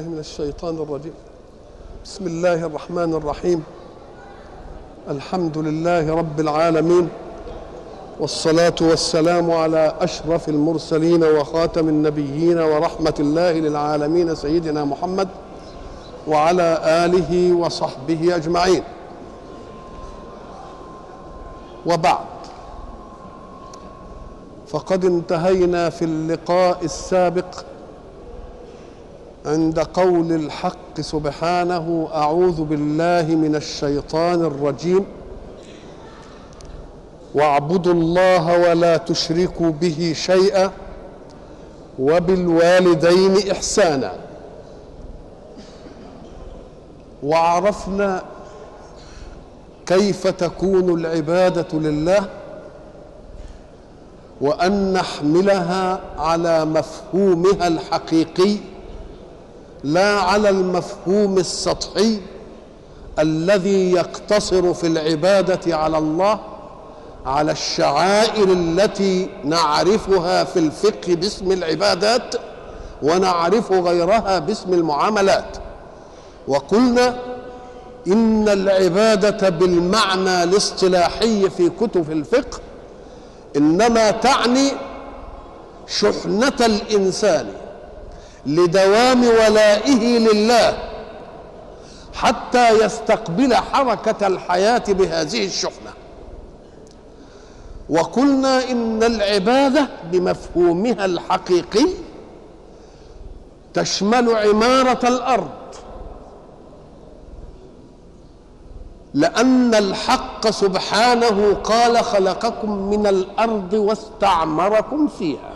بالله 0.00 0.12
من 0.12 0.18
الشيطان 0.18 0.74
الرجيم. 0.78 1.12
بسم 2.04 2.26
الله 2.26 2.66
الرحمن 2.66 3.14
الرحيم. 3.14 3.62
الحمد 5.08 5.58
لله 5.58 6.14
رب 6.14 6.40
العالمين. 6.40 7.08
والصلاة 8.20 8.74
والسلام 8.80 9.50
على 9.50 9.94
أشرف 10.00 10.48
المرسلين 10.48 11.24
وخاتم 11.24 11.88
النبيين 11.88 12.58
ورحمة 12.58 13.14
الله 13.20 13.52
للعالمين 13.52 14.34
سيدنا 14.34 14.84
محمد 14.84 15.28
وعلى 16.28 16.80
آله 17.04 17.52
وصحبه 17.52 18.36
أجمعين. 18.36 18.82
وبعد. 21.86 22.26
فقد 24.68 25.04
انتهينا 25.04 25.90
في 25.90 26.04
اللقاء 26.04 26.84
السابق 26.84 27.64
عند 29.46 29.78
قول 29.78 30.32
الحق 30.32 31.00
سبحانه 31.00 32.08
أعوذ 32.14 32.64
بالله 32.64 33.22
من 33.22 33.56
الشيطان 33.56 34.44
الرجيم. 34.44 35.06
واعبدوا 37.34 37.92
الله 37.92 38.70
ولا 38.70 38.96
تشركوا 38.96 39.70
به 39.70 40.12
شيئا 40.16 40.70
وبالوالدين 41.98 43.50
إحسانا. 43.50 44.12
وعرفنا 47.22 48.22
كيف 49.86 50.26
تكون 50.26 51.00
العبادة 51.00 51.78
لله 51.78 52.28
وأن 54.40 54.92
نحملها 54.92 56.00
على 56.18 56.64
مفهومها 56.64 57.66
الحقيقي. 57.68 58.56
لا 59.84 60.20
على 60.20 60.48
المفهوم 60.48 61.38
السطحي 61.38 62.20
الذي 63.18 63.92
يقتصر 63.92 64.74
في 64.74 64.86
العبادة 64.86 65.76
على 65.76 65.98
الله 65.98 66.40
على 67.26 67.52
الشعائر 67.52 68.52
التي 68.52 69.28
نعرفها 69.44 70.44
في 70.44 70.58
الفقه 70.58 71.14
باسم 71.14 71.52
العبادات 71.52 72.34
ونعرف 73.02 73.72
غيرها 73.72 74.38
باسم 74.38 74.72
المعاملات. 74.74 75.56
وقلنا 76.48 77.18
إن 78.06 78.48
العبادة 78.48 79.48
بالمعنى 79.48 80.42
الاصطلاحي 80.42 81.50
في 81.50 81.70
كتب 81.80 82.10
الفقه 82.12 82.58
إنما 83.56 84.10
تعني 84.10 84.70
شحنة 85.86 86.52
الإنسان 86.60 87.46
لدوام 88.46 89.24
ولائه 89.24 90.18
لله 90.18 90.78
حتى 92.14 92.84
يستقبل 92.84 93.54
حركة 93.54 94.26
الحياة 94.26 94.82
بهذه 94.88 95.46
الشحنة. 95.46 95.90
وقلنا 97.90 98.70
إن 98.70 99.02
العبادة 99.02 99.88
بمفهومها 100.12 101.04
الحقيقي 101.04 101.86
تشمل 103.74 104.36
عمارة 104.36 105.08
الأرض 105.08 105.50
لأن 109.14 109.74
الحق 109.74 110.50
سبحانه 110.50 111.54
قال 111.54 112.04
خلقكم 112.04 112.70
من 112.70 113.06
الأرض 113.06 113.72
واستعمركم 113.72 115.08
فيها. 115.08 115.49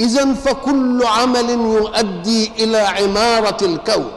اذا 0.00 0.34
فكل 0.34 1.06
عمل 1.06 1.50
يؤدي 1.50 2.52
إلى 2.58 2.78
عمارة 2.78 3.64
الكون. 3.64 4.12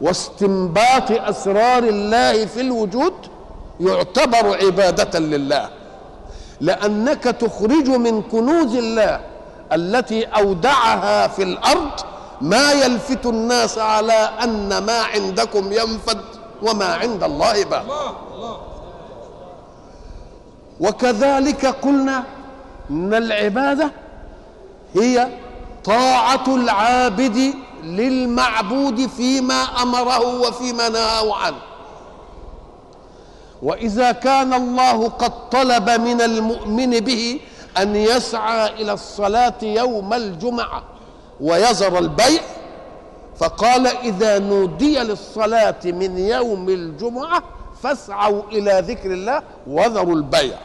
واستنباط 0.00 1.10
أسرار 1.10 1.82
الله 1.82 2.46
في 2.46 2.60
الوجود 2.60 3.12
يعتبر 3.80 4.64
عبادة 4.64 5.18
لله. 5.18 5.68
لأنك 6.60 7.24
تخرج 7.24 7.88
من 7.88 8.22
كنوز 8.22 8.76
الله 8.76 9.20
التي 9.72 10.24
أودعها 10.24 11.28
في 11.28 11.42
الأرض 11.42 11.90
ما 12.40 12.72
يلفت 12.72 13.26
الناس 13.26 13.78
على 13.78 14.30
أن 14.42 14.78
ما 14.78 15.02
عندكم 15.02 15.72
ينفد 15.72 16.20
وما 16.62 16.84
عند 16.84 17.22
الله 17.22 17.64
باق 17.64 18.16
وكذلك 20.80 21.66
قلنا 21.66 22.22
إن 22.90 23.14
العبادة 23.14 23.90
هي 24.94 25.28
طاعة 25.84 26.44
العابد 26.48 27.54
للمعبود 27.84 29.06
فيما 29.06 29.62
أمره 29.82 30.40
وفيما 30.40 30.88
نهاه 30.88 31.34
عنه. 31.34 31.56
وإذا 33.62 34.12
كان 34.12 34.54
الله 34.54 35.08
قد 35.08 35.50
طلب 35.50 35.90
من 35.90 36.20
المؤمن 36.20 36.90
به 36.90 37.40
أن 37.78 37.96
يسعى 37.96 38.82
إلى 38.82 38.92
الصلاة 38.92 39.54
يوم 39.62 40.14
الجمعة 40.14 40.82
ويزر 41.40 41.98
البيع 41.98 42.42
فقال 43.36 43.86
إذا 43.86 44.38
نودي 44.38 44.98
للصلاة 44.98 45.80
من 45.84 46.18
يوم 46.18 46.68
الجمعة 46.68 47.42
فاسعوا 47.82 48.42
إلى 48.52 48.84
ذكر 48.88 49.12
الله 49.12 49.42
وذروا 49.66 50.14
البيع. 50.14 50.58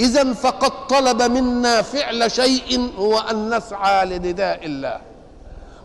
إذا 0.00 0.32
فقد 0.32 0.86
طلب 0.88 1.22
منا 1.22 1.82
فعل 1.82 2.30
شيء 2.30 2.90
هو 2.98 3.18
أن 3.18 3.56
نسعى 3.56 4.06
لنداء 4.06 4.66
الله. 4.66 5.00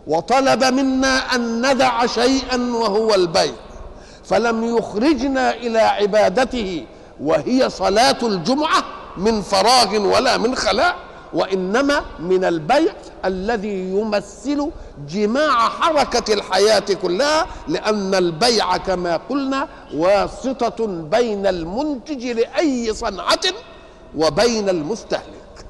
وطلب 0.06 0.64
منا 0.64 1.34
أن 1.34 1.72
ندع 1.72 2.06
شيئا 2.06 2.56
وهو 2.56 3.14
البيع. 3.14 3.52
فلم 4.24 4.76
يخرجنا 4.76 5.54
إلى 5.54 5.78
عبادته 5.78 6.86
وهي 7.20 7.70
صلاة 7.70 8.18
الجمعة 8.22 8.84
من 9.16 9.42
فراغ 9.42 9.96
ولا 9.96 10.38
من 10.38 10.54
خلاء 10.56 10.96
وإنما 11.34 12.04
من 12.18 12.44
البيع 12.44 12.92
الذي 13.24 13.90
يمثل 13.90 14.70
جماع 15.08 15.68
حركة 15.68 16.34
الحياة 16.34 16.84
كلها 17.02 17.46
لأن 17.68 18.14
البيع 18.14 18.76
كما 18.76 19.16
قلنا 19.16 19.68
واسطة 19.94 20.86
بين 20.86 21.46
المنتج 21.46 22.26
لأي 22.26 22.94
صنعة 22.94 23.40
وبين 24.16 24.68
المستهلك. 24.68 25.66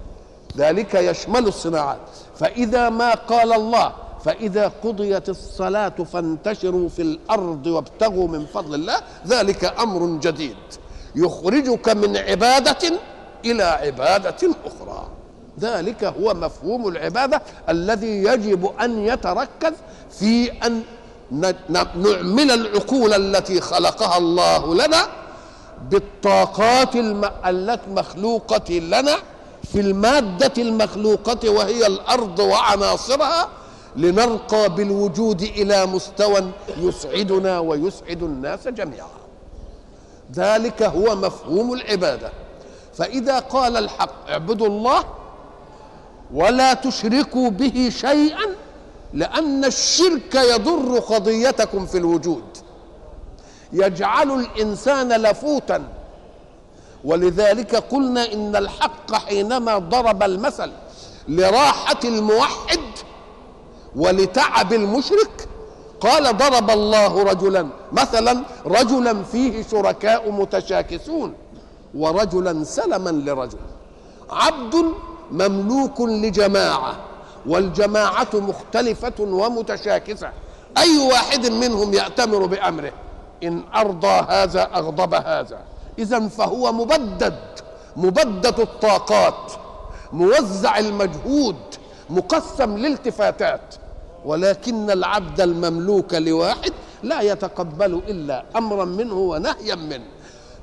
ذلك 0.56 0.94
يشمل 0.94 1.46
الصناعات. 1.46 1.98
فإذا 2.36 2.88
ما 2.88 3.14
قال 3.14 3.52
الله 3.52 3.92
فإذا 4.24 4.72
قضيت 4.84 5.28
الصلاة 5.28 5.88
فانتشروا 5.88 6.88
في 6.88 7.02
الأرض 7.02 7.66
وابتغوا 7.66 8.28
من 8.28 8.46
فضل 8.46 8.74
الله 8.74 8.96
ذلك 9.26 9.80
أمر 9.80 10.20
جديد. 10.20 10.56
يخرجك 11.16 11.88
من 11.88 12.16
عبادة 12.16 12.98
إلى 13.44 13.62
عبادة 13.62 14.50
أخرى. 14.64 15.08
ذلك 15.60 16.04
هو 16.04 16.34
مفهوم 16.34 16.88
العبادة 16.88 17.42
الذي 17.68 18.24
يجب 18.24 18.70
أن 18.80 18.98
يتركز 18.98 19.72
في 20.10 20.52
أن 20.52 20.82
نعمل 21.68 22.50
العقول 22.50 23.12
التي 23.12 23.60
خلقها 23.60 24.18
الله 24.18 24.74
لنا 24.74 25.06
بالطاقات 25.90 26.96
التي 27.46 27.90
مخلوقة 27.90 28.74
لنا 28.74 29.16
في 29.72 29.80
المادة 29.80 30.62
المخلوقة 30.62 31.50
وهي 31.50 31.86
الأرض 31.86 32.38
وعناصرها 32.38 33.48
لنرقى 33.96 34.74
بالوجود 34.74 35.42
إلى 35.42 35.86
مستوى 35.86 36.50
يسعدنا 36.78 37.58
ويسعد 37.58 38.22
الناس 38.22 38.68
جميعا. 38.68 39.08
ذلك 40.34 40.82
هو 40.82 41.16
مفهوم 41.16 41.72
العبادة. 41.72 42.32
فإذا 42.94 43.38
قال 43.38 43.76
الحق 43.76 44.30
اعبدوا 44.30 44.66
الله 44.66 45.04
ولا 46.34 46.74
تشركوا 46.74 47.50
به 47.50 47.92
شيئا 47.96 48.46
لأن 49.12 49.64
الشرك 49.64 50.34
يضر 50.34 50.98
قضيتكم 50.98 51.86
في 51.86 51.98
الوجود. 51.98 52.44
يجعل 53.74 54.30
الإنسان 54.30 55.08
لفوتا. 55.08 55.84
ولذلك 57.04 57.76
قلنا 57.76 58.32
إن 58.32 58.56
الحق 58.56 59.14
حينما 59.14 59.78
ضرب 59.78 60.22
المثل 60.22 60.70
لراحة 61.28 61.98
الموحد 62.04 62.80
ولتعب 63.96 64.72
المشرك 64.72 65.48
قال 66.00 66.36
ضرب 66.36 66.70
الله 66.70 67.22
رجلا. 67.22 67.68
مثلا 67.92 68.42
رجلا 68.66 69.22
فيه 69.22 69.62
شركاء 69.70 70.30
متشاكسون 70.30 71.34
ورجلا 71.94 72.64
سلما 72.64 73.10
لرجل. 73.10 73.58
عبد 74.30 74.84
مملوك 75.30 76.00
لجماعة 76.00 76.96
والجماعة 77.46 78.28
مختلفة 78.34 79.18
ومتشاكسة. 79.20 80.28
أي 80.78 80.98
واحد 80.98 81.46
منهم 81.46 81.94
يأتمر 81.94 82.46
بأمره؟ 82.46 82.92
إن 83.42 83.62
أرضى 83.74 84.24
هذا 84.28 84.62
أغضب 84.62 85.14
هذا. 85.14 85.58
اذا 85.98 86.28
فهو 86.28 86.72
مبدد 86.72 87.38
مبدد 87.96 88.60
الطاقات 88.60 89.52
موزع 90.12 90.78
المجهود 90.78 91.56
مقسم 92.10 92.76
لالتفاتات 92.76 93.74
ولكن 94.24 94.90
العبد 94.90 95.40
المملوك 95.40 96.14
لواحد 96.14 96.72
لا 97.02 97.20
يتقبل 97.20 98.02
إلا 98.08 98.44
أمرا 98.56 98.84
منه 98.84 99.14
ونهيا 99.14 99.74
منه. 99.74 100.04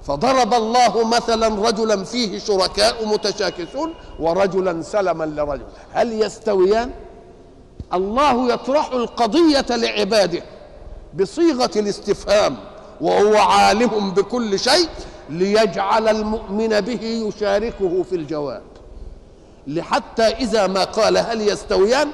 فضرب 0.03 0.53
الله 0.53 1.07
مثلا 1.07 1.47
رجلا 1.68 2.03
فيه 2.03 2.39
شركاء 2.39 3.07
متشاكسون 3.07 3.94
ورجلا 4.19 4.81
سلما 4.81 5.23
لرجل. 5.23 5.65
هل 5.94 6.21
يستويان؟ 6.21 6.91
الله 7.94 8.53
يطرح 8.53 8.91
القضية 8.91 9.65
لعباده. 9.69 10.41
بصيغة 11.13 11.71
الاستفهام 11.75 12.57
وهو 13.01 13.37
عالم 13.37 14.11
بكل 14.11 14.59
شيء 14.59 14.89
ليجعل 15.29 16.07
المؤمن 16.07 16.81
به 16.81 17.03
يشاركه 17.03 18.03
في 18.03 18.15
الجواب. 18.15 18.61
لحتى 19.67 20.23
إذا 20.23 20.67
ما 20.67 20.83
قال 20.83 21.17
هل 21.17 21.41
يستويان 21.41 22.07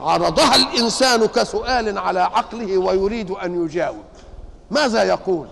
عرضها 0.00 0.56
الإنسان 0.56 1.26
كسؤال 1.26 1.98
على 1.98 2.20
عقله 2.20 2.78
ويريد 2.78 3.30
أن 3.30 3.64
يجاوب. 3.64 4.04
ماذا 4.70 5.02
يقول؟ 5.02 5.46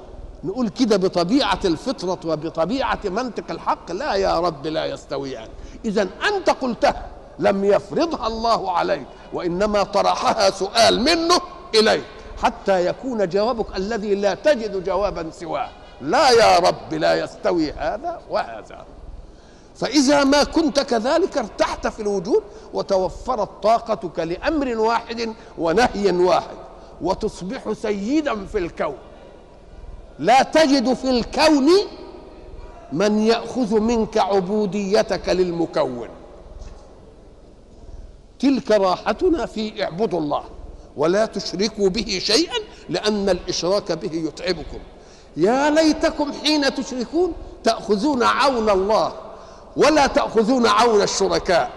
نقول 0.45 0.69
كده 0.69 0.97
بطبيعة 0.97 1.61
الفطرة 1.65 2.19
وبطبيعة 2.25 3.01
منطق 3.05 3.45
الحق 3.51 3.93
لا 3.93 4.15
يا 4.15 4.41
رب 4.41 4.67
لا 4.67 4.85
يستويان. 4.85 5.49
اذا 5.85 6.09
أنت 6.29 6.51
قلتها 6.51 7.07
لم 7.39 7.65
يفرضها 7.65 8.27
الله 8.27 8.71
عليك 8.71 9.07
وإنما 9.33 9.83
طرحها 9.83 10.51
سؤال 10.51 11.01
منه 11.01 11.41
إليك. 11.75 12.05
حتى 12.43 12.87
يكون 12.87 13.29
جوابك 13.29 13.77
الذي 13.77 14.15
لا 14.15 14.35
تجد 14.35 14.85
جوابا 14.85 15.31
سواه. 15.31 15.69
لا 16.01 16.31
يا 16.31 16.59
رب 16.59 16.95
لا 16.95 17.15
يستوي 17.15 17.73
هذا 17.73 18.21
وهذا. 18.31 18.85
فإذا 19.75 20.25
ما 20.25 20.45
كنت 20.45 20.81
كذلك 20.81 21.39
ارتحت 21.39 21.87
في 21.87 22.03
الوجود 22.03 22.43
وتوفرت 22.75 23.49
طاقتك 23.63 24.19
لأمر 24.19 24.79
واحد 24.79 25.35
ونهي 25.59 26.13
واحد 26.13 26.57
وتصبح 27.03 27.73
سيدا 27.73 28.47
في 28.47 28.59
الكون. 28.59 28.97
لا 30.19 30.43
تجد 30.43 30.95
في 30.95 31.11
الكون 31.11 31.69
من 32.93 33.19
يأخذ 33.19 33.81
منك 33.81 34.19
عبوديتك 34.19 35.29
للمكون. 35.29 36.09
تلك 38.39 38.71
راحتنا 38.71 39.47
في 39.47 39.85
اعبدوا 39.85 40.21
الله. 40.21 40.45
ولا 40.97 41.27
تشركوا 41.27 41.89
به 41.89 42.19
شيئا 42.23 42.57
لأن 42.89 43.29
الإشراك 43.29 43.93
به 43.93 44.13
يتعبكم. 44.13 44.79
يا 45.37 45.71
ليتكم 45.71 46.33
حين 46.33 46.75
تشركون 46.75 47.33
تأخذون 47.65 48.23
عون 48.23 48.71
الله 48.71 49.13
ولا 49.77 50.07
تأخذون 50.07 50.67
عون 50.67 51.03
الشركاء. 51.03 51.71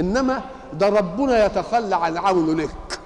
إنما 0.00 0.42
ده 0.72 0.88
ربنا 0.88 1.46
يتخلى 1.46 1.96
عن 1.96 2.16
عونه 2.16 2.62
لك 2.62 3.00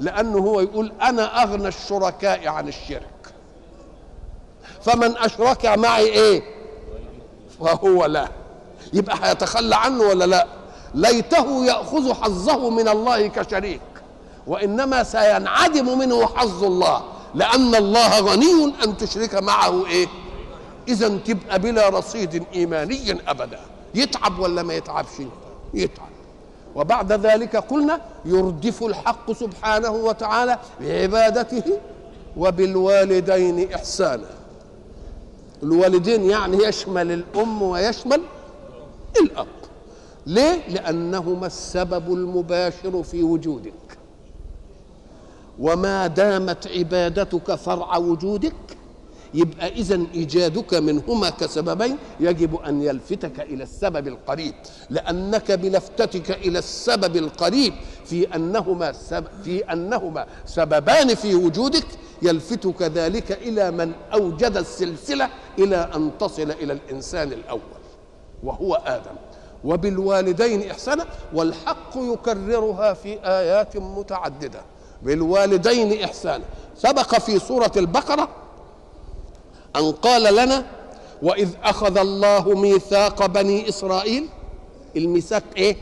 لأنه 0.00 0.38
هو 0.38 0.60
يقول 0.60 0.92
أنا 1.02 1.42
أغنى 1.42 1.68
الشركاء 1.68 2.48
عن 2.48 2.68
الشرك. 2.68 3.32
فمن 4.82 5.16
أشرك 5.16 5.66
معي 5.66 6.04
إيه؟ 6.04 6.42
فهو 7.60 8.04
لا. 8.04 8.28
يبقى 8.92 9.16
هيتخلى 9.22 9.76
عنه 9.76 10.02
ولا 10.02 10.24
لا؟ 10.24 10.46
ليته 10.94 11.64
يأخذ 11.64 12.14
حظه 12.14 12.70
من 12.70 12.88
الله 12.88 13.26
كشريك. 13.26 13.80
وإنما 14.46 15.02
سينعدم 15.02 15.98
منه 15.98 16.26
حظ 16.26 16.64
الله 16.64 17.02
لأن 17.34 17.74
الله 17.74 18.20
غني 18.20 18.74
أن 18.84 18.96
تشرك 18.96 19.34
معه 19.34 19.86
إيه؟ 19.86 20.06
إذا 20.88 21.08
تبقى 21.08 21.58
بلا 21.58 21.88
رصيد 21.88 22.44
إيماني 22.54 23.12
أبدا. 23.28 23.60
يتعب 23.94 24.38
ولا 24.38 24.62
ما 24.62 24.74
يتعبش؟ 24.74 25.08
يتعب. 25.74 26.08
وبعد 26.74 27.12
ذلك 27.12 27.56
قلنا 27.56 28.00
يردف 28.24 28.82
الحق 28.82 29.32
سبحانه 29.32 29.90
وتعالى 29.90 30.58
بعبادته 30.80 31.62
وبالوالدين 32.36 33.72
إحسانا. 33.72 34.26
الوالدين 35.62 36.30
يعني 36.30 36.64
يشمل 36.64 37.12
الأم 37.12 37.62
ويشمل 37.62 38.20
الأب. 39.20 39.46
ليه؟ 40.26 40.68
لأنهما 40.68 41.46
السبب 41.46 42.12
المباشر 42.12 43.02
في 43.02 43.22
وجودك 43.22 43.72
وما 45.58 46.06
دامت 46.06 46.66
عبادتك 46.66 47.54
فرع 47.54 47.96
وجودك 47.96 48.52
يبقى 49.34 49.68
اذا 49.68 50.00
إيجادك 50.14 50.74
منهما 50.74 51.30
كسببين 51.30 51.96
يجب 52.20 52.56
أن 52.56 52.82
يلفتك 52.82 53.40
إلى 53.40 53.62
السبب 53.62 54.08
القريب. 54.08 54.54
لأنك 54.90 55.52
بلفتتك 55.52 56.30
إلى 56.30 56.58
السبب 56.58 57.16
القريب 57.16 57.74
في 58.04 58.34
أنهما 58.34 58.92
سب 58.92 59.24
في 59.44 59.72
أنهما 59.72 60.26
سببان 60.46 61.14
في 61.14 61.34
وجودك 61.34 61.86
يلفتك 62.22 62.82
ذلك 62.82 63.32
إلى 63.32 63.70
من 63.70 63.92
أوجد 64.14 64.56
السلسلة 64.56 65.28
إلى 65.58 65.90
أن 65.94 66.10
تصل 66.20 66.50
إلى 66.50 66.72
الإنسان 66.72 67.32
الأول 67.32 67.60
وهو 68.42 68.74
آدم. 68.74 69.16
وبالوالدين 69.64 70.70
إحسانا 70.70 71.06
والحق 71.34 71.96
يكررها 71.96 72.94
في 72.94 73.18
آيات 73.24 73.76
متعددة. 73.76 74.60
بالوالدين 75.04 76.02
إحسانا. 76.04 76.44
سبق 76.76 77.18
في 77.18 77.38
سورة 77.38 77.72
البقرة 77.76 78.28
أن 79.76 79.92
قال 79.92 80.34
لنا 80.34 80.66
وإذ 81.22 81.48
أخذ 81.62 81.98
الله 81.98 82.54
ميثاق 82.54 83.26
بني 83.26 83.68
إسرائيل 83.68 84.28
الميثاق 84.96 85.42
إيه؟ 85.56 85.76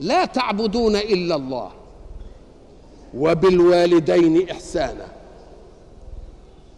لا 0.00 0.24
تعبدون 0.24 0.96
إلا 0.96 1.34
الله 1.36 1.70
وبالوالدين 3.14 4.50
إحسانا. 4.50 5.06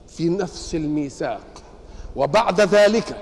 في 0.08 0.28
نفس 0.28 0.74
الميثاق. 0.74 1.40
وبعد 2.16 2.60
ذلك 2.60 3.16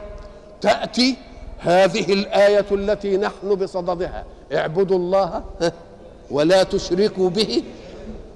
تأتي 0.61 1.17
هذه 1.59 2.13
الآية 2.13 2.67
التي 2.73 3.17
نحن 3.17 3.55
بصددها 3.55 4.25
اعبدوا 4.53 4.97
الله 4.97 5.45
ولا 6.31 6.63
تشركوا 6.63 7.31
به 7.31 7.63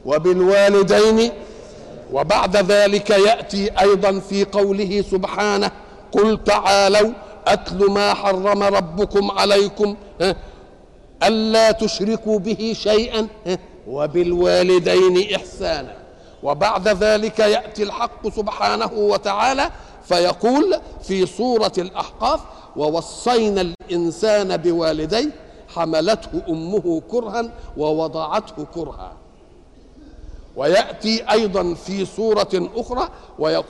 وبالوالدين 0.07 1.33
وبعد 2.13 2.57
ذلك 2.57 3.11
يأتي 3.11 3.71
أيضا 3.81 4.21
في 4.21 4.45
قوله 4.45 5.05
سبحانه 5.11 5.71
قل 6.13 6.45
تعالوا 6.45 7.13
أتل 7.47 7.91
ما 7.91 8.15
حرم 8.15 8.63
ربكم 8.63 9.31
عليكم 9.31 9.97
ألا 11.23 11.73
تشركوا 11.73 12.39
به 12.39 12.73
شيئا 12.77 13.27
وبالوالدين 13.89 15.35
احسانا. 15.35 15.95
وبعد 16.43 16.89
ذلك 16.89 17.39
يأتي 17.39 17.83
الحق 17.83 18.29
سبحانه 18.29 18.91
وتعالى 18.95 19.71
فيقول 20.05 20.81
في 21.03 21.27
سورة 21.27 21.73
الأحقاف 21.79 22.41
ووصينا 22.77 23.61
الإنسان 23.61 24.57
بوالديه 24.57 25.31
حملته 25.75 26.43
أمه 26.49 27.03
كرها 27.11 27.51
ووضعته 27.77 28.67
كرها. 28.75 29.13
ويأتي 30.57 31.31
أيضا 31.31 31.75
في 31.75 32.05
سورة 32.05 32.71
أخرى 32.77 33.09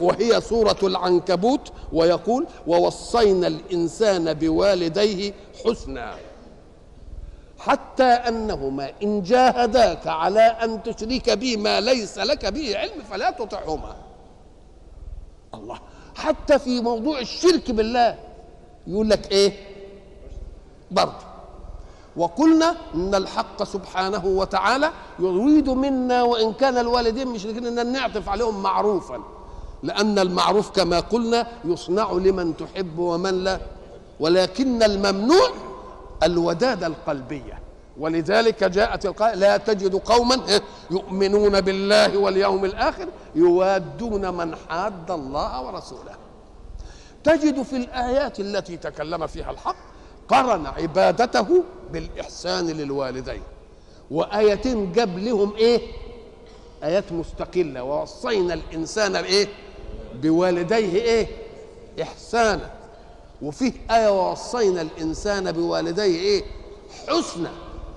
وهي 0.01 0.41
سورة 0.41 0.79
العنكبوت 0.83 1.73
ويقول 1.93 2.47
ووصينا 2.67 3.47
الإنسان 3.47 4.35
بوالديه 4.35 5.33
حسنا. 5.65 6.15
حتى 7.59 8.05
أنهما 8.05 8.93
إن 9.03 9.23
جاهداك 9.23 10.07
على 10.07 10.41
أن 10.41 10.83
تشرك 10.83 11.31
بي 11.31 11.57
ما 11.57 11.81
ليس 11.81 12.19
لك 12.19 12.47
به 12.47 12.79
علم 12.79 13.03
فلا 13.11 13.31
تطعهما. 13.31 13.97
الله 15.55 15.79
حتى 16.15 16.59
في 16.59 16.81
موضوع 16.81 17.19
الشرك 17.19 17.71
بالله 17.71 18.19
يقول 18.87 19.11
لك 19.11 19.33
إيه؟ 19.33 19.53
برضه. 20.91 21.26
وقلنا 22.17 22.75
إن 22.95 23.15
الحق 23.15 23.63
سبحانه 23.63 24.27
وتعالى 24.27 24.91
يريد 25.19 25.71
منا 25.71 26.23
وإن 26.23 26.53
كان 26.53 26.79
الوالدين 26.79 27.29
مشركين 27.29 27.79
إن 27.79 27.93
نعطف 27.93 28.29
عليهم 28.29 28.63
معروفا. 28.63 29.21
لأن 29.83 30.19
المعروف 30.19 30.71
كما 30.71 31.01
قلنا 31.01 31.47
يصنع 31.65 32.13
لمن 32.13 32.57
تحب 32.57 32.99
ومن 32.99 33.45
لا. 33.45 33.61
ولكن 34.21 34.83
الممنوع 34.83 35.49
الوداده 36.23 36.87
القلبية. 36.87 37.59
ولذلك 37.99 38.65
جاءت 38.65 39.07
القاء 39.07 39.37
لا 39.37 39.57
تجد 39.57 39.95
قوما 39.95 40.41
يؤمنون 40.91 41.61
بالله 41.61 42.19
واليوم 42.19 42.65
الآخر 42.65 43.09
يوادون 43.35 44.35
من 44.35 44.57
حاد 44.69 45.11
الله 45.11 45.63
ورسوله. 45.63 46.15
تجد 47.25 47.63
في 47.63 47.77
الآيات 47.77 48.41
التي 48.41 48.77
تكلم 48.77 49.27
فيها 49.27 49.51
الحق 49.51 49.77
قرن 50.29 50.67
عبادته 50.67 51.65
بالإحسان 51.93 52.67
للوالدين. 52.67 53.43
وآيتين 54.11 54.93
جاب 54.93 55.19
لهم 55.19 55.57
إيه؟ 55.57 55.81
آيات 56.85 57.13
مستقلة. 57.13 57.83
ووصينا 57.83 58.55
الإنسان 58.55 59.23
بإيه؟ 59.23 59.49
بوالديه 60.15 61.03
إيه؟ 61.03 61.27
إحسانا. 62.03 62.71
وفيه 63.43 63.73
آية 63.91 64.09
ووصينا 64.09 64.83
الإنسان 64.83 65.53
بوالديه 65.53 66.03
إيه؟ 66.21 66.45
حسنا. 67.09 67.51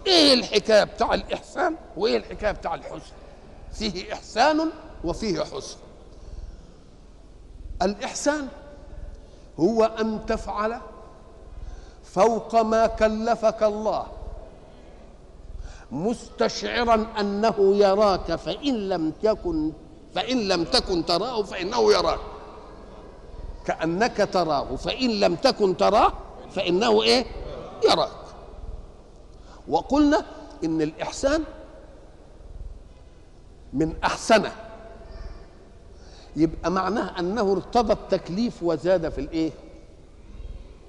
إيه 0.08 0.34
الحكاية 0.34 0.84
بتاع 0.84 1.14
الإحسان؟ 1.14 1.76
وإيه 1.98 2.18
الحكاية 2.18 2.52
بتاع 2.52 2.76
الحسن؟ 2.76 3.14
فيه 3.74 4.14
إحسان 4.14 4.70
وفيه 5.04 5.40
حسن. 5.40 5.78
الإحسان 7.82 8.48
هو 9.60 9.84
أن 9.84 10.26
تفعل 10.28 10.80
فوق 12.14 12.62
ما 12.62 12.88
كلفك 12.88 13.64
الله. 13.64 14.06
مستشعرا 15.92 17.08
أنه 17.20 17.76
يراك 17.76 18.36
فإن 18.36 18.90
لم 18.90 19.12
تكن 19.24 19.72
فإن 20.16 20.48
لم 20.48 20.64
تكن 20.64 21.06
تراه 21.06 21.44
فإنه 21.44 21.94
يراك. 21.94 22.20
كأنك 23.66 24.30
تراه 24.34 24.76
فإن 24.76 25.10
لم 25.20 25.36
تكن 25.36 25.78
تراه 25.78 26.14
فإنه 26.52 27.04
إيه؟ 27.04 27.26
يراك. 27.92 28.12
وقلنا 29.68 30.26
إن 30.64 30.82
الإحسان 30.82 31.44
من 33.74 33.94
أحسنه. 34.04 34.52
يبقى 36.36 36.72
معناه 36.72 37.20
أنه 37.20 37.52
ارتضى 37.52 37.94
التكليف 37.94 38.64
وزاد 38.64 39.10
في 39.10 39.22
الإيه؟ 39.22 39.52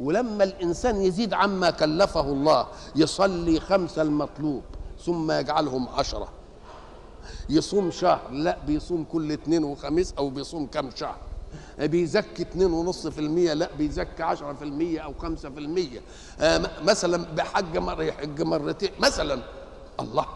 ولما 0.01 0.45
الإنسان 0.45 1.03
يزيد 1.03 1.35
عما 1.35 1.71
كلفه 1.71 2.21
الله 2.21 2.67
يصلي 2.97 3.61
خمس 3.61 3.99
المطلوب 3.99 4.63
ثم 5.05 5.33
يجعلهم 5.33 5.89
عشرة. 5.89 6.29
يصوم 7.49 7.91
شهر 7.91 8.31
لا 8.31 8.59
بيصوم 8.67 9.05
كل 9.05 9.33
اثنين 9.33 9.65
وخميس 9.65 10.15
أو 10.19 10.31
بيصوم 10.31 10.67
كم 10.67 10.91
شهر. 10.97 11.17
بيزكي 11.79 12.43
اتنين 12.43 12.73
ونص 12.73 13.07
في 13.07 13.19
المية 13.19 13.53
لا 13.53 13.71
بيزكي 13.79 14.23
عشرة 14.23 14.53
في 14.53 14.65
المية 14.65 15.01
أو 15.01 15.15
خمسة 15.19 15.51
في 15.51 15.61
المية. 15.61 16.01
آه 16.41 16.71
مثلا 16.85 17.35
بحج 17.35 17.77
مرة 17.77 18.03
يحج 18.03 18.43
مرتين 18.43 18.91
مثلا. 18.99 19.43
الله! 20.01 20.27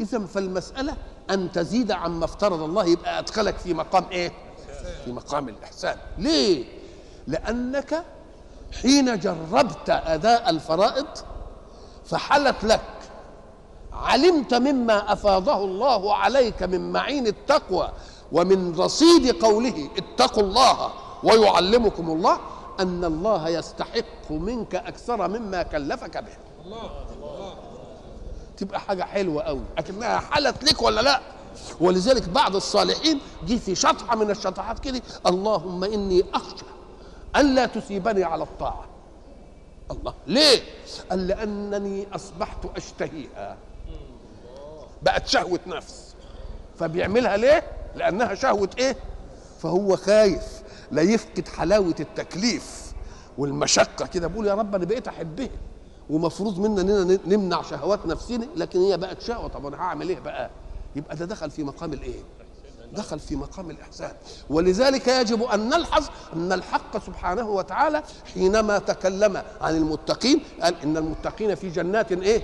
إذا 0.00 0.18
فالمسألة 0.18 0.96
أن 1.30 1.52
تزيد 1.52 1.90
عما 1.90 2.24
افترض 2.24 2.62
الله 2.62 2.86
يبقى 2.86 3.18
أدخلك 3.18 3.56
في 3.56 3.74
مقام 3.74 4.04
إيه؟ 4.12 4.32
في 5.04 5.12
مقام 5.12 5.48
الإحسان. 5.48 5.96
ليه؟ 6.18 6.64
لأنك 7.26 8.04
حين 8.82 9.18
جربت 9.18 9.90
أداء 9.90 10.50
الفرائض 10.50 11.06
فحلت 12.04 12.64
لك. 12.64 12.80
علمت 13.92 14.54
مما 14.54 15.12
أفاضه 15.12 15.64
الله 15.64 16.14
عليك 16.14 16.62
من 16.62 16.92
معين 16.92 17.26
التقوى 17.26 17.92
ومن 18.32 18.74
رصيد 18.78 19.44
قوله 19.44 19.88
اتقوا 19.96 20.42
الله 20.42 20.90
ويعلمكم 21.24 22.10
الله 22.10 22.38
أن 22.80 23.04
الله 23.04 23.48
يستحق 23.48 24.30
منك 24.30 24.74
أكثر 24.74 25.28
مما 25.28 25.62
كلفك 25.62 26.16
به. 26.16 26.32
الله 26.64 26.90
تبقى 28.56 28.80
حاجة 28.80 29.02
حلوة 29.02 29.42
قوي 29.42 29.60
لكنها 29.78 30.18
حلت 30.18 30.64
لك 30.64 30.82
ولا 30.82 31.00
لأ؟ 31.00 31.20
ولذلك 31.80 32.28
بعض 32.28 32.56
الصالحين 32.56 33.20
جه 33.46 33.56
في 33.56 33.74
شطحة 33.74 34.16
من 34.16 34.30
الشطحات 34.30 34.78
كده 34.78 35.02
اللهم 35.26 35.84
إني 35.84 36.24
أخشى 36.34 36.64
ألا 37.36 37.66
تسيبني 37.66 38.24
على 38.24 38.42
الطاعة. 38.42 38.84
الله. 39.90 40.14
ليه؟ 40.26 40.60
قال 41.10 41.26
لأنني 41.26 42.06
أصبحت 42.12 42.58
أشتهيها. 42.76 43.56
بقت 45.02 45.26
شهوة 45.26 45.60
نفس. 45.66 46.14
فبيعملها 46.78 47.36
ليه؟ 47.36 47.62
لأنها 47.94 48.34
شهوة 48.34 48.70
إيه؟ 48.78 48.96
فهو 49.60 49.96
خايف 49.96 50.62
لا 50.90 51.02
يفقد 51.02 51.48
حلاوة 51.48 51.94
التكليف 52.00 52.92
والمشقة. 53.38 54.06
كده 54.06 54.26
بقول 54.26 54.46
يا 54.46 54.54
رب 54.54 54.74
أنا 54.74 54.84
بقيت 54.84 55.08
أحبها. 55.08 55.48
ومفروض 56.10 56.58
منا 56.58 56.80
إننا 56.80 57.18
نمنع 57.26 57.62
شهوات 57.62 58.06
نفسنا 58.06 58.46
لكن 58.56 58.78
هي 58.78 58.96
بقت 58.96 59.20
شهوة. 59.20 59.48
طب 59.48 59.66
أنا 59.66 59.76
هعمل 59.76 60.08
إيه 60.08 60.20
بقى؟ 60.20 60.50
يبقى 60.96 61.16
ده 61.16 61.24
دخل 61.24 61.50
في 61.50 61.62
مقام 61.64 61.92
الإيه؟ 61.92 62.20
دخل 62.92 63.18
في 63.18 63.36
مقام 63.36 63.70
الإحسان. 63.70 64.12
ولذلك 64.50 65.08
يجب 65.08 65.42
أن 65.42 65.68
نلحظ 65.68 66.04
أن 66.36 66.52
الحق 66.52 67.06
سبحانه 67.06 67.50
وتعالى 67.50 68.02
حينما 68.34 68.78
تكلم 68.78 69.42
عن 69.60 69.76
المتقين 69.76 70.40
قال 70.62 70.74
إن 70.82 70.96
المتقين 70.96 71.54
في 71.54 71.68
جنات 71.70 72.12
إيه؟ 72.12 72.42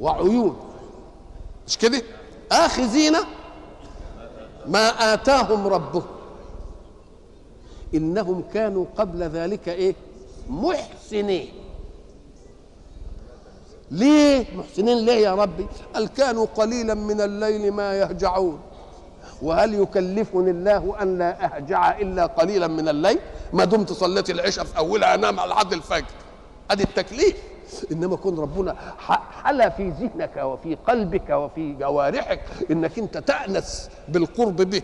وعيون. 0.00 0.56
مش 1.66 1.78
كده؟ 1.78 2.02
آخذين 2.52 3.16
ما 4.66 5.14
آتاهم 5.14 5.66
ربهم 5.66 6.06
إنهم 7.94 8.42
كانوا 8.54 8.84
قبل 8.96 9.22
ذلك 9.22 9.68
إيه؟ 9.68 9.94
محسنين. 10.48 11.48
ليه 13.90 14.56
محسنين؟ 14.56 14.98
ليه 14.98 15.12
يا 15.12 15.34
ربي؟ 15.34 15.66
قال 15.94 16.08
كانوا 16.08 16.46
قليلا 16.56 16.94
من 16.94 17.20
الليل 17.20 17.72
ما 17.72 17.94
يهجعون. 17.94 18.60
وهل 19.42 19.74
يكلفني 19.74 20.50
الله 20.50 21.02
أن 21.02 21.18
لا 21.18 21.44
أهجع 21.44 21.98
إلا 21.98 22.26
قليلا 22.26 22.66
من 22.66 22.88
الليل؟ 22.88 23.18
ما 23.52 23.64
دمت 23.64 23.92
صليت 23.92 24.30
العشاء 24.30 24.64
في 24.64 24.78
أولها 24.78 25.14
أنام 25.14 25.40
على 25.40 25.54
حد 25.54 25.72
الفجر. 25.72 26.04
ادي 26.70 26.82
التكليف. 26.82 27.36
إنما 27.92 28.16
كن 28.16 28.38
ربنا 28.38 28.76
حلى 29.42 29.70
في 29.76 29.88
ذهنك 29.88 30.36
وفي 30.36 30.74
قلبك 30.74 31.30
وفي 31.30 31.72
جوارحك 31.72 32.40
إنك 32.70 32.98
أنت 32.98 33.18
تأنس 33.18 33.90
بالقرب 34.08 34.56
به. 34.56 34.82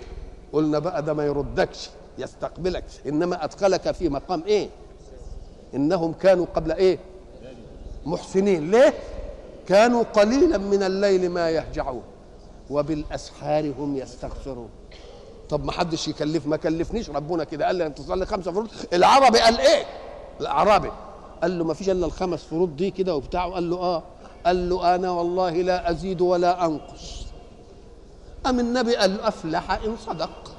قلنا 0.52 0.78
بقى 0.78 1.02
ده 1.02 1.14
ما 1.14 1.26
يردكش 1.26 1.90
يستقبلك. 2.18 2.84
إنما 3.06 3.44
أدخلك 3.44 3.90
في 3.90 4.08
مقام 4.08 4.42
إيه؟ 4.46 4.68
إنهم 5.74 6.12
كانوا 6.12 6.46
قبل 6.54 6.72
إيه؟ 6.72 6.98
محسنين. 8.06 8.70
ليه؟ 8.70 8.94
كانوا 9.68 10.02
قليلا 10.02 10.58
من 10.58 10.82
الليل 10.82 11.30
ما 11.30 11.50
يهجعون. 11.50 12.02
وبالأسحار 12.70 13.72
هم 13.78 13.96
يستغفرون. 13.96 14.68
طب 15.48 15.64
ما 15.64 15.72
حدش 15.72 16.08
يكلف 16.08 16.46
ما 16.46 16.56
كلفنيش 16.56 17.10
ربنا 17.10 17.44
كده. 17.44 17.66
قال 17.66 17.76
لي 17.76 17.86
أنت 17.86 17.98
تصلي 17.98 18.26
خمسه 18.26 18.52
فروض؟ 18.52 18.68
العربي 18.92 19.38
قال 19.38 19.58
إيه؟ 19.60 19.84
الاعرابي 20.40 20.90
قال 21.42 21.58
له 21.58 21.64
ما 21.64 21.74
فيش 21.74 21.90
إلا 21.90 22.06
الخمس 22.06 22.42
فروض 22.44 22.76
دي 22.76 22.90
كده 22.90 23.16
وبتاع. 23.16 23.48
قال 23.48 23.70
له 23.70 23.76
آه. 23.76 24.02
قال 24.46 24.68
له 24.68 24.94
أنا 24.94 25.10
والله 25.10 25.50
لا 25.50 25.90
أزيد 25.90 26.20
ولا 26.20 26.66
أنقص. 26.66 27.26
أم 28.46 28.60
النبي 28.60 28.96
قال 28.96 29.16
له 29.16 29.28
أفلح 29.28 29.70
إن 29.72 29.96
صدق. 30.06 30.52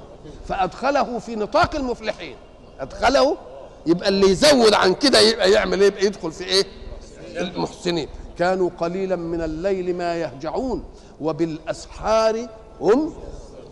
فأدخله 0.48 1.18
في 1.18 1.36
نطاق 1.36 1.74
المفلحين. 1.76 2.36
أدخله؟ 2.80 3.36
يبقى 3.86 4.08
اللي 4.08 4.30
يزود 4.30 4.74
عن 4.74 4.94
كده 4.94 5.20
يبقى 5.20 5.50
يعمل 5.50 5.80
إيه؟ 5.80 5.86
يبقى 5.86 6.04
يدخل 6.04 6.32
في 6.32 6.44
إيه؟ 6.44 6.64
المحسنين. 7.36 8.08
كانوا 8.38 8.70
قليلا 8.78 9.16
من 9.16 9.42
الليل 9.42 9.96
ما 9.96 10.16
يهجعون. 10.16 10.84
وبالأسحار 11.20 12.46
هم 12.80 13.14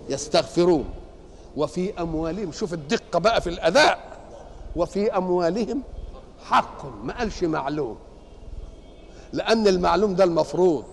يستغفرون. 0.08 0.84
وفي 1.56 2.00
أموالهم 2.00 2.52
شوف 2.52 2.72
الدقة 2.74 3.18
بقى 3.18 3.40
في 3.40 3.50
الأداء. 3.50 3.98
وفي 4.76 5.16
أموالهم 5.16 5.82
حق 6.44 7.04
ما 7.04 7.18
قالش 7.18 7.44
معلوم. 7.44 7.96
لأن 9.32 9.66
المعلوم 9.68 10.14
ده 10.14 10.24
المفروض. 10.24 10.84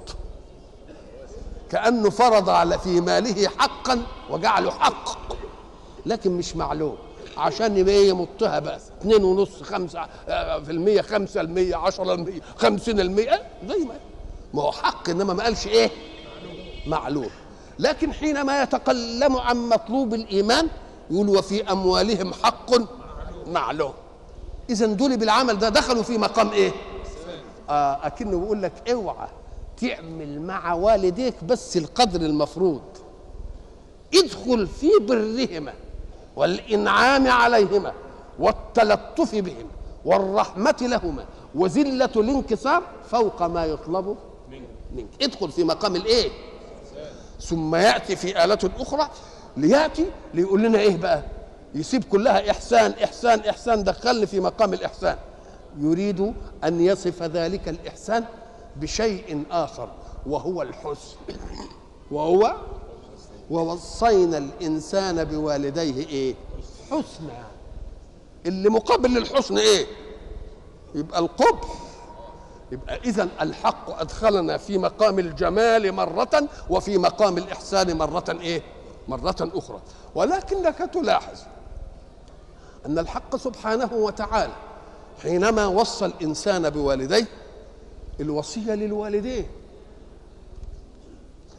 كأنه 1.72 2.10
فرض 2.10 2.50
على 2.50 2.80
في 2.80 3.02
ماله 3.02 3.48
حقا 3.48 4.02
وجعله 4.30 4.72
حق. 4.72 5.18
لكن 6.06 6.32
مش 6.32 6.56
معلوم. 6.56 6.98
عشان 7.38 7.78
يبقى 7.78 8.08
يمطها 8.08 8.60
بقى. 8.60 8.80
2 9.02 9.24
ونص 9.24 9.64
5 9.64 10.06
في 10.66 10.72
المية 10.72 11.02
5 11.02 11.42
المية 11.42 11.76
10 11.76 12.14
المية 12.14 12.42
50 12.58 13.00
المية. 13.00 13.42
زي 13.68 13.86
ما 13.86 13.96
ما 14.54 14.62
هو 14.62 14.72
حق 14.72 15.10
إنما 15.10 15.34
ما 15.34 15.44
قالش 15.44 15.68
إيه؟ 15.68 15.90
معلوم 16.88 17.30
لكن 17.80 18.14
حينما 18.14 18.62
يتكلم 18.64 19.36
عن 19.38 19.70
مطلوب 19.70 20.14
الإيمان 20.14 20.68
يقول 21.12 21.30
وفي 21.30 21.72
أموالهم 21.72 22.34
حق 22.34 22.72
معلوم. 23.48 23.94
اذا 24.70 24.86
دول 24.86 25.18
بالعمل 25.18 25.60
ده 25.60 25.70
دخلوا 25.70 26.04
في 26.04 26.18
مقام 26.18 26.50
إيه؟ 26.50 26.72
آه 27.70 28.00
أكنه 28.04 28.40
بيقول 28.40 28.62
لك 28.62 28.90
اوعى 28.92 29.28
تعمل 29.82 30.42
مع 30.42 30.74
والديك 30.74 31.44
بس 31.44 31.78
القدر 31.78 32.22
المفروض. 32.22 32.82
ادخل 34.16 34.68
في 34.68 34.90
برهما 35.02 35.74
والإنعام 36.36 37.28
عليهما 37.28 37.94
والتلطف 38.40 39.36
بهم 39.36 39.68
والرحمة 40.06 40.76
لهما 40.82 41.26
وذلة 41.56 42.10
الانكسار 42.16 42.84
فوق 43.12 43.44
ما 43.44 43.66
يطلب 43.66 44.18
منك. 44.96 45.08
ادخل 45.22 45.52
في 45.52 45.64
مقام 45.64 45.96
الإيه؟ 45.96 46.30
ثم 47.44 47.76
يأتي 47.76 48.16
في 48.16 48.44
آلة 48.44 48.60
أخرى 48.80 49.10
ليأتي 49.58 50.06
ليقول 50.34 50.64
لنا 50.64 50.80
إيه 50.80 50.98
بقى؟ 50.98 51.24
يسيب 51.76 52.04
كلها 52.04 52.52
إحسان 52.52 52.92
إحسان 53.04 53.40
إحسان 53.40 53.84
دخلني 53.84 54.26
في 54.26 54.40
مقام 54.40 54.74
الإحسان. 54.74 55.18
يريد 55.80 56.34
أن 56.64 56.82
يصف 56.82 57.24
ذلك 57.24 57.70
الإحسان 57.70 58.26
بشيء 58.76 59.44
آخر 59.52 59.90
وهو 60.26 60.62
الحسن. 60.62 61.16
وهو 62.12 62.56
ووصينا 63.50 64.38
الإنسان 64.38 65.24
بوالديه 65.24 66.08
إيه؟ 66.08 66.36
حسنا. 66.92 67.44
اللي 68.46 68.70
مقابل 68.70 69.10
للحسن 69.14 69.58
إيه؟ 69.58 69.86
يبقى 70.96 71.20
القبح. 71.20 71.68
يبقى 72.72 72.98
اذا 72.98 73.30
الحق 73.42 74.00
أدخلنا 74.00 74.58
في 74.58 74.78
مقام 74.78 75.20
الجمال 75.20 75.92
مرة 75.92 76.50
وفي 76.70 76.98
مقام 76.98 77.38
الإحسان 77.38 77.98
مرة 77.98 78.38
إيه؟ 78.42 78.62
مرة 79.08 79.36
أخرى. 79.42 79.82
ولكنك 80.16 80.78
تلاحظ 80.94 81.40
أن 82.86 83.00
الحق 83.00 83.36
سبحانه 83.36 83.94
وتعالى 83.94 84.54
حينما 85.22 85.66
وصى 85.66 86.06
الإنسان 86.06 86.70
بوالديه 86.70 87.28
الوصية 88.20 88.74
للوالدين 88.76 89.46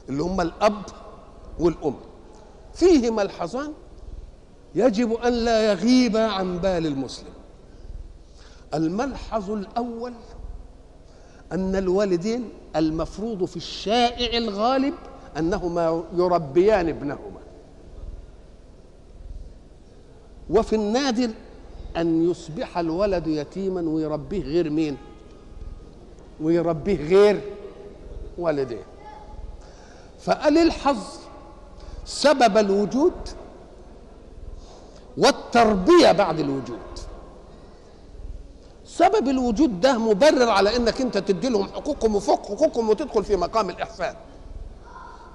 اللي 0.08 0.22
هم 0.22 0.40
الأب 0.40 0.82
والأم 1.58 1.96
فيه 2.74 3.10
ملحظان 3.10 3.72
يجب 4.74 5.12
أن 5.12 5.32
لا 5.32 5.72
يغيب 5.72 6.16
عن 6.16 6.58
بال 6.58 6.86
المسلم. 6.86 7.28
الملحظ 8.74 9.50
الأول 9.50 10.12
أن 11.52 11.76
الوالدين 11.76 12.48
المفروض 12.76 13.44
في 13.44 13.56
الشائع 13.56 14.38
الغالب 14.38 14.94
أنهما 15.38 16.04
يربيان 16.16 16.88
ابنهما. 16.88 17.40
وفي 20.50 20.76
النادر 20.76 21.30
أن 21.96 22.30
يصبح 22.30 22.78
الولد 22.78 23.26
يتيما 23.26 23.80
ويربيه 23.80 24.42
غير 24.42 24.70
مين؟ 24.70 24.96
ويربيه 26.40 27.08
غير 27.08 27.40
والديه. 28.38 28.84
فقال 30.20 30.58
الحظ 30.58 30.98
سبب 32.04 32.58
الوجود 32.58 33.12
والتربية 35.18 36.12
بعد 36.12 36.40
الوجود. 36.40 36.78
سبب 38.96 39.28
الوجود 39.28 39.80
ده 39.80 39.98
مبرر 39.98 40.48
على 40.48 40.76
إنك 40.76 41.00
أنت 41.00 41.18
تدي 41.18 41.48
لهم 41.48 41.68
حقوقهم 41.68 42.14
وفوق 42.16 42.46
حقوقهم 42.46 42.90
وتدخل 42.90 43.24
في 43.24 43.36
مقام 43.36 43.70
الإحسان. 43.70 44.14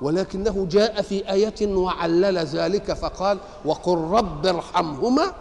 ولكنه 0.02 0.68
جاء 0.72 1.02
في 1.02 1.32
آية 1.32 1.76
وعلل 1.76 2.38
ذلك 2.38 2.94
فقال 2.94 3.38
وقل 3.66 3.98
رب 3.98 4.46
ارحمهما 4.46 5.34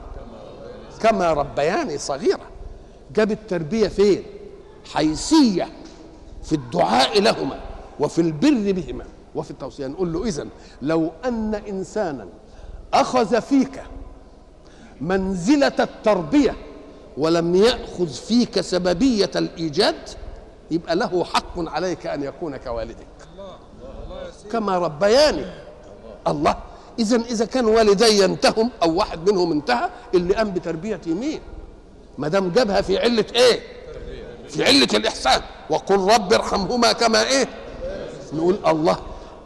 كما 1.01 1.33
ربياني 1.33 1.99
صغيرا 1.99 2.47
جاب 3.15 3.31
التربية 3.31 3.89
فين؟ 3.89 4.23
حيثية 4.95 5.69
في 6.43 6.53
الدعاء 6.53 7.21
لهما 7.21 7.61
وفي 8.01 8.21
البر 8.21 8.73
بهما 8.73 9.05
وفي 9.35 9.51
التوصية. 9.51 9.87
نقول 9.87 10.13
له 10.13 10.25
إذن 10.25 10.49
لو 10.83 11.11
أن 11.25 11.55
إنسانا 11.55 12.27
أخذ 12.95 13.41
فيك 13.41 13.83
منزلة 15.01 15.73
التربية 15.81 16.57
ولم 17.19 17.55
يأخذ 17.55 18.09
فيك 18.09 18.61
سببية 18.61 19.31
الإيجاد 19.37 20.09
يبقى 20.71 20.97
له 20.97 21.25
حق 21.25 21.53
عليك 21.59 22.07
أن 22.07 22.23
يكون 22.23 22.57
كوالدك 22.57 23.07
كما 24.53 24.79
ربياني 24.79 25.45
الله 26.29 26.57
إذا 26.99 27.17
إذا 27.17 27.45
كان 27.45 27.65
والدي 27.65 28.23
ينتهم 28.23 28.71
أو 28.83 28.95
واحد 28.95 29.31
منهم 29.31 29.53
انتهى 29.53 29.89
اللي 30.15 30.35
قام 30.35 30.51
بتربيتي 30.51 31.15
مين؟ 31.15 31.41
ما 32.19 32.29
دام 32.29 32.51
جابها 32.51 32.81
في 32.81 32.99
علة 32.99 33.25
إيه؟ 33.35 33.61
في 34.49 34.65
علة 34.65 34.89
الإحسان 34.95 35.41
وقل 35.71 35.97
رب 36.15 36.33
ارحمهما 36.33 36.93
كما 36.93 37.23
إيه؟ 37.23 37.49
نقول 38.33 38.59
الله 38.67 38.97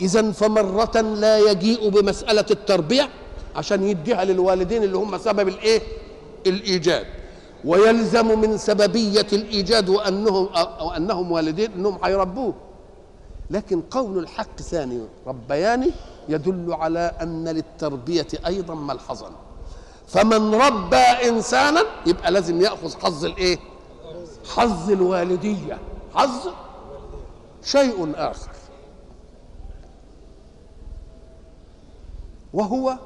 إذا 0.01 0.33
فمرة 0.33 1.01
لا 1.01 1.39
يجيء 1.39 1.89
بمسألة 1.89 2.47
التربية 2.51 3.09
عشان 3.57 3.83
يديها 3.89 4.25
للوالدين 4.25 4.83
اللي 4.83 4.97
هم 4.97 5.19
سبب 5.19 5.49
الإيه؟ 5.49 5.81
الإيجاد 6.47 7.07
ويلزم 7.65 8.41
من 8.41 8.59
سببية 8.59 9.27
الإيجاد 9.33 9.89
وأنهم 9.89 10.47
أو 10.55 10.91
أنهم 10.91 11.33
والدين 11.33 11.73
أنهم 11.73 11.99
هيربوه 12.05 12.55
لكن 13.51 13.81
قول 13.91 14.19
الحق 14.19 14.61
ثاني 14.61 15.01
ربياني 15.27 15.91
يدل 16.29 16.73
على 16.73 17.13
أن 17.23 17.49
للتربية 17.49 18.27
أيضا 18.47 18.75
ملحظا 18.75 19.31
فمن 20.07 20.55
ربى 20.55 20.97
إنسانا 20.97 21.83
يبقى 22.07 22.31
لازم 22.31 22.61
يأخذ 22.61 23.01
حظ 23.03 23.25
الإيه؟ 23.25 23.59
حظ 24.55 24.91
الوالدية. 24.91 25.79
حظ 26.15 26.49
شيء 27.65 28.13
آخر. 28.17 28.51
وهو 32.55 32.97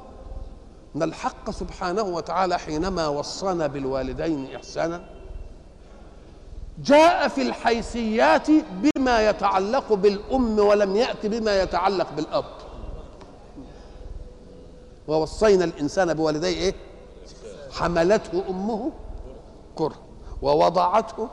إن 0.95 1.03
الحق 1.03 1.51
سبحانه 1.51 2.01
وتعالى 2.01 2.59
حينما 2.59 3.07
وصانا 3.07 3.67
بالوالدين 3.67 4.55
إحسانا 4.55 5.09
جاء 6.83 7.27
في 7.27 7.41
الحيثيات 7.41 8.47
بما 8.71 9.29
يتعلق 9.29 9.93
بالأم 9.93 10.59
ولم 10.59 10.95
يأت 10.95 11.25
بما 11.25 11.61
يتعلق 11.61 12.07
بالأب. 12.15 12.45
ووصينا 15.07 15.65
الإنسان 15.65 16.13
بوالديه 16.13 16.47
إيه؟ 16.57 16.73
حملته 17.71 18.43
أمه 18.49 18.91
كره 19.75 19.95
ووضعته 20.41 21.27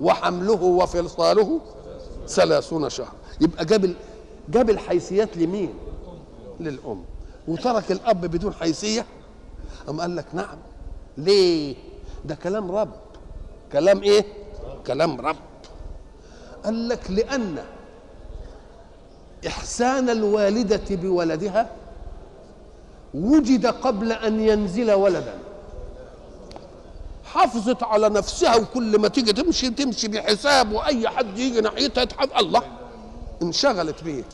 وحمله 0.00 0.62
وفصاله 0.62 1.60
ثلاثون 2.28 2.90
شهر. 2.90 3.12
يبقى 3.40 3.64
جاب 3.64 3.94
جاب 4.48 4.70
الحيثيات 4.70 5.36
لمين؟ 5.36 5.74
للأم. 6.60 7.04
وترك 7.48 7.92
الأب 7.92 8.20
بدون 8.20 8.54
حيثية؟ 8.54 9.06
أم 9.88 10.00
قال 10.00 10.16
لك 10.16 10.24
نعم. 10.32 10.58
ليه؟ 11.18 11.74
ده 12.24 12.34
كلام 12.34 12.70
رب. 12.72 12.90
كلام 13.72 14.02
إيه؟ 14.02 14.24
كلام 14.86 15.20
رب. 15.20 15.36
قال 16.64 16.88
لك 16.88 17.10
لأن 17.10 17.64
إحسان 19.46 20.10
الوالدة 20.10 20.80
بولدها 20.90 21.70
وجد 23.14 23.66
قبل 23.66 24.12
أن 24.12 24.40
ينزل 24.40 24.92
ولدا. 24.92 25.38
حافظت 27.24 27.82
على 27.82 28.08
نفسها 28.08 28.56
وكل 28.56 28.98
ما 28.98 29.08
تيجي 29.08 29.32
تمشي 29.32 29.70
تمشي 29.70 30.08
بحساب 30.08 30.72
وأي 30.72 31.08
حد 31.08 31.38
يجي 31.38 31.60
ناحيتها 31.60 32.02
يتحف 32.02 32.38
الله 32.38 32.62
انشغلت 33.42 34.04
به 34.04 34.24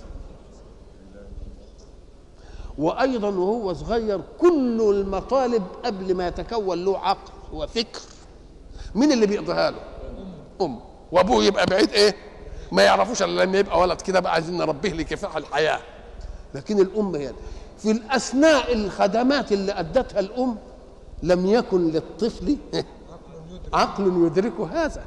وأيضا 2.81 3.29
وهو 3.29 3.73
صغير 3.75 4.21
كل 4.41 4.81
المطالب 4.81 5.63
قبل 5.85 6.15
ما 6.15 6.27
يتكون 6.29 6.85
له 6.85 6.99
عقل 6.99 7.33
وفكر. 7.53 8.01
مين 8.95 9.13
اللي 9.13 9.27
بيقضيها 9.27 9.71
له؟ 9.71 9.79
أم. 10.61 10.81
وأبوه 11.13 11.45
يبقى 11.45 11.67
بعيد 11.67 11.91
إيه؟ 11.93 12.17
ما 12.73 12.83
يعرفوش 12.83 13.23
إلا 13.23 13.45
لما 13.45 13.59
يبقى 13.59 13.81
ولد 13.81 14.01
كده 14.01 14.21
بقى 14.21 14.33
عايزين 14.33 14.57
نربيه 14.59 14.93
لكفاح 14.93 15.37
الحياة. 15.37 15.81
لكن 16.55 16.79
الأم 16.81 17.15
هي 17.17 17.33
في 17.79 17.91
الأثناء 17.91 18.73
الخدمات 18.73 19.53
اللي 19.53 19.73
أدتها 19.73 20.21
الأم 20.21 20.57
لم 21.23 21.47
يكن 21.47 21.91
للطفل 21.91 22.57
عقل 23.73 24.27
يدرك 24.27 24.61
هذا. 24.73 25.05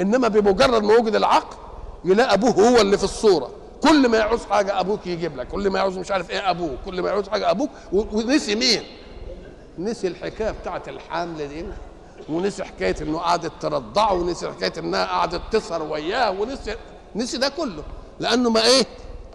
إنما 0.00 0.28
بمجرد 0.28 0.82
ما 0.82 0.94
وجد 0.96 1.14
العقل 1.14 1.56
يلاقي 2.04 2.34
أبوه 2.34 2.50
هو 2.70 2.80
اللي 2.80 2.98
في 2.98 3.04
الصورة. 3.04 3.50
كل 3.88 4.08
ما 4.08 4.18
يعوز 4.18 4.44
حاجة 4.44 4.80
أبوك 4.80 5.06
يجيب 5.06 5.36
لك 5.36 5.48
كل 5.48 5.70
ما 5.70 5.78
يعوز 5.78 5.98
مش 5.98 6.10
عارف 6.10 6.30
إيه 6.30 6.50
أبوك 6.50 6.78
كل 6.84 7.02
ما 7.02 7.08
يعوز 7.08 7.28
حاجة 7.28 7.50
أبوك 7.50 7.70
ونسي 7.92 8.54
مين؟ 8.54 8.82
نسي 9.78 10.06
الحكاية 10.08 10.50
بتاعت 10.50 10.88
الحمل 10.88 11.48
دي 11.48 11.64
ونسي 12.28 12.64
حكاية 12.64 12.96
إنه 13.02 13.18
قعدت 13.18 13.52
ترضعه 13.60 14.12
ونسي 14.14 14.48
حكاية 14.48 14.72
إنها 14.78 15.04
قعدت 15.04 15.40
تسهر 15.52 15.82
وياه 15.82 16.30
ونسي 16.30 16.74
نسي 17.16 17.38
ده 17.38 17.48
كله 17.48 17.82
لأنه 18.20 18.50
ما 18.50 18.64
إيه؟ 18.64 18.82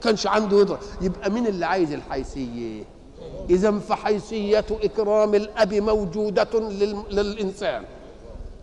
كانش 0.04 0.28
عنده 0.28 0.62
يدرك 0.62 0.80
يبقى 1.02 1.30
مين 1.32 1.48
اللي 1.48 1.66
عايز 1.66 1.92
الحيثية؟ 1.94 2.84
إذا 3.50 3.80
فحيثية 3.80 4.66
إكرام 4.72 5.36
الأب 5.36 5.74
موجودة 5.74 6.48
لل... 6.60 7.04
للإنسان 7.12 7.84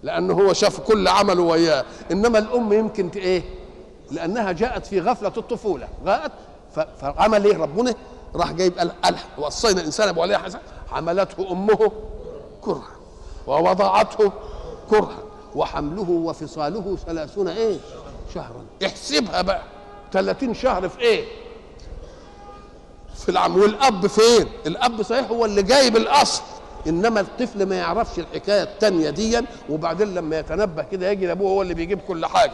لأنه 0.02 0.34
هو 0.34 0.52
شاف 0.52 0.80
كل 0.80 1.08
عمله 1.08 1.42
وياه 1.42 1.84
إنما 2.12 2.38
الأم 2.38 2.72
يمكن 2.72 3.08
إيه؟ 3.16 3.42
لأنها 4.10 4.52
جاءت 4.52 4.86
في 4.86 5.00
غفلة 5.00 5.32
الطفولة. 5.36 5.88
جاءت 6.04 6.32
فعمل 7.00 7.44
إيه؟ 7.44 7.56
ربنا 7.56 7.94
راح 8.34 8.52
جايب 8.52 8.78
قال 8.78 9.16
وصينا 9.38 9.80
الإنسان 9.80 10.12
بوالديه 10.12 10.36
حسن 10.36 10.58
حملته 10.90 11.52
أمه 11.52 11.92
كرها 12.60 12.96
ووضعته 13.46 14.32
كرها 14.90 15.18
وحمله 15.54 16.10
وفصاله 16.10 16.96
ثلاثون 17.06 17.48
إيه؟ 17.48 17.76
شهرا. 18.34 18.64
احسبها 18.86 19.42
بقى. 19.42 19.62
30 20.12 20.54
شهر 20.54 20.88
في 20.88 21.00
إيه؟ 21.00 21.24
في 23.16 23.28
العم. 23.28 23.56
والأب 23.60 24.06
فين؟ 24.06 24.48
الأب 24.66 25.02
صحيح 25.02 25.30
هو 25.30 25.44
اللي 25.44 25.62
جايب 25.62 25.96
الأصل. 25.96 26.42
إنما 26.86 27.20
الطفل 27.20 27.66
ما 27.66 27.74
يعرفش 27.74 28.18
الحكاية 28.18 28.62
الثانية 28.62 29.10
دي 29.10 29.40
وبعدين 29.70 30.14
لما 30.14 30.38
يتنبه 30.38 30.82
كده 30.82 31.10
يجي 31.10 31.32
ابوه 31.32 31.50
هو 31.50 31.62
اللي 31.62 31.74
بيجيب 31.74 32.00
كل 32.08 32.26
حاجة. 32.26 32.52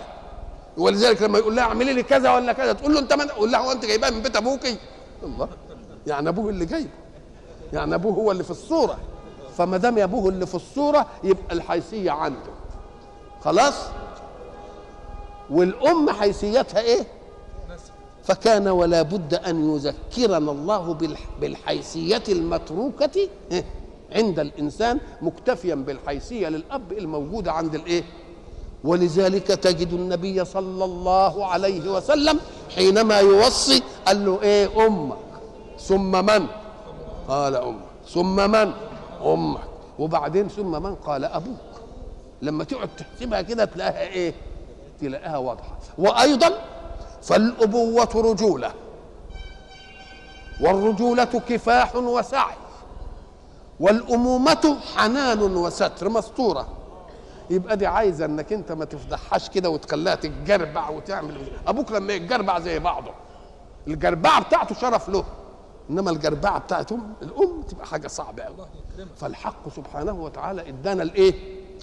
ولذلك 0.77 1.23
لما 1.23 1.39
يقول 1.39 1.57
لها 1.57 1.65
اعملي 1.65 1.93
لي 1.93 2.03
كذا 2.03 2.35
ولا 2.35 2.53
كذا 2.53 2.73
تقول 2.73 2.95
له 2.95 3.01
انت 3.01 3.13
من 3.13 3.29
قول 3.29 3.53
لها 3.53 3.61
هو 3.61 3.73
انت 3.73 3.85
جايبها 3.85 4.11
من 4.11 4.23
بيت 4.23 4.37
ابوكي 4.37 4.77
الله. 5.23 5.49
يعني 6.07 6.29
أبوه 6.29 6.51
اللي 6.51 6.65
جايبه. 6.67 6.91
يعني 7.73 7.95
أبوه 7.95 8.13
هو 8.15 8.31
اللي 8.33 8.45
في 8.45 8.51
الصورة. 8.51 8.99
فما 9.59 9.77
دام 9.77 9.99
أبوه 9.99 10.29
اللي 10.29 10.47
في 10.47 10.55
الصورة 10.55 11.07
يبقى 11.25 11.55
الحيثية 11.55 12.11
عنده. 12.11 12.51
خلاص؟ 13.45 13.75
والأم 15.51 16.11
حيثيتها 16.11 16.81
إيه؟ 16.81 17.07
فكان 18.25 18.69
ولا 18.69 19.03
بد 19.03 19.35
أن 19.35 19.75
يذكرنا 19.75 20.39
الله 20.53 20.95
بالح- 20.95 21.41
بالحيثية 21.41 22.23
المتروكة 22.29 23.29
إيه؟ 23.53 23.65
عند 24.13 24.39
الإنسان 24.39 25.01
مكتفيا 25.23 25.75
بالحيثية 25.75 26.49
للأب 26.49 26.93
الموجودة 26.93 27.53
عند 27.53 27.75
الإيه؟ 27.75 28.05
ولذلك 28.85 29.47
تجد 29.47 29.92
النبي 29.92 30.45
صلى 30.45 30.85
الله 30.85 31.47
عليه 31.47 31.90
وسلم 31.90 32.40
حينما 32.75 33.18
يوصي 33.18 33.83
قال 34.07 34.27
له 34.27 34.42
إيه 34.42 34.87
أمك؟ 34.87 35.16
ثم 35.81 36.27
من؟ 36.27 36.47
قال 37.29 37.57
أمك. 37.57 37.85
ثم 38.09 38.51
من؟ 38.51 38.73
أمك. 39.25 39.61
وبعدين 39.99 40.49
ثم 40.49 40.83
من؟ 40.83 40.95
قال 40.95 41.25
أبوك. 41.25 41.57
لما 42.42 42.64
تقعد 42.64 42.88
تحسبها 42.99 43.42
كده 43.42 43.64
تلاقيها 43.64 44.03
إيه؟ 44.03 44.35
تلاقيها 45.01 45.37
واضحة. 45.37 45.79
وأيضا 45.99 46.51
فالأبوة 47.23 48.09
رجولة. 48.14 48.73
والرجولة 50.61 51.25
كفاح 51.25 51.97
وسعي. 51.97 52.55
والأمومة 53.81 54.77
حنان 54.97 55.42
وستر 55.42 56.09
مستورة. 56.09 56.68
يبقى 57.53 57.77
دي 57.77 57.87
عايزة 57.87 58.25
إنك 58.25 58.53
أنت 58.53 58.73
ما 58.73 58.85
تفضحهاش 58.85 59.49
كده 59.49 59.71
وتخليها 59.71 60.15
تتجربع 60.15 60.88
وتعمل 60.88 61.35
أبوك 61.67 61.93
لما 61.93 62.12
يتجربع 62.12 62.59
زي 62.61 62.79
بعضه. 62.79 63.11
الجربعة 63.88 64.43
بتاعته 64.43 64.75
شرف 64.75 65.09
له 65.09 65.25
إنما 65.91 66.11
الجربعة 66.11 66.59
بتاعت 66.59 66.93
ام 66.93 67.15
الأم 67.23 67.62
تبقى 67.62 67.87
حاجة 67.87 68.09
صعبة 68.09 68.43
قوي 68.43 68.57
فالحق 69.17 69.69
سبحانه 69.77 70.12
وتعالى 70.12 70.69
إدانا 70.69 71.03
الايه 71.03 71.35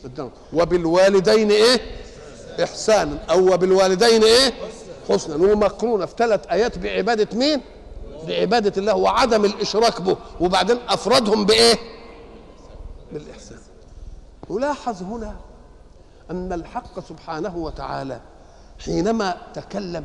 إدانا. 0.05 0.29
وبالوالدين 0.53 1.51
إيه؟ 1.51 1.81
إحسانا. 2.63 3.17
أو 3.29 3.53
وبالوالدين 3.53 4.23
إيه؟ 4.23 4.53
حسنا. 5.09 5.35
ومقرونة 5.51 6.05
في 6.05 6.13
ثلاث 6.17 6.47
آيات 6.47 6.77
بعبادة 6.77 7.37
مين؟ 7.37 7.61
بعبادة 8.27 8.73
الله 8.77 8.95
وعدم 8.95 9.45
الإشراك 9.45 10.01
به. 10.01 10.17
وبعدين 10.39 10.77
أفردهم 10.89 11.45
بإيه؟ 11.45 11.75
بالإحسان. 13.11 13.57
ولاحظ 14.49 15.03
هنا 15.03 15.35
أن 16.31 16.53
الحق 16.53 16.99
سبحانه 16.99 17.57
وتعالى 17.57 18.19
حينما 18.85 19.37
تكلم 19.53 20.03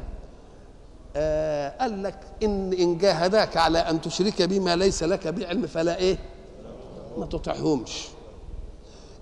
آه 1.17 1.79
قال 1.81 2.03
لك 2.03 2.19
إن 2.43 2.73
إن 2.73 2.99
جاهداك 2.99 3.57
على 3.57 3.79
أن 3.79 4.01
تشرك 4.01 4.43
بما 4.43 4.77
ليس 4.77 5.03
لك 5.03 5.29
بعلم 5.29 5.67
فلا 5.67 5.97
إيه؟ 5.97 6.19
ما 7.19 7.27
تطعهمش. 7.27 8.09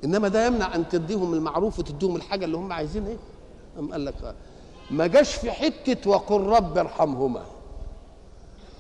إنما 0.05 0.29
ده 0.29 0.47
يمنع 0.47 0.75
أن 0.75 0.89
تديهم 0.89 1.35
المعروف 1.35 1.79
وتديهم 1.79 2.17
الحاجة 2.17 2.45
اللي 2.45 2.57
هم 2.57 2.73
عايزين 2.73 3.07
إيه؟ 3.07 3.17
أم 3.79 3.93
قال 3.93 4.05
لك. 4.05 4.35
ما 4.91 5.07
جاش 5.07 5.35
في 5.35 5.53
حتة 5.53 6.11
وقل 6.11 6.41
رب 6.41 6.79
ارحمهما 6.79 7.43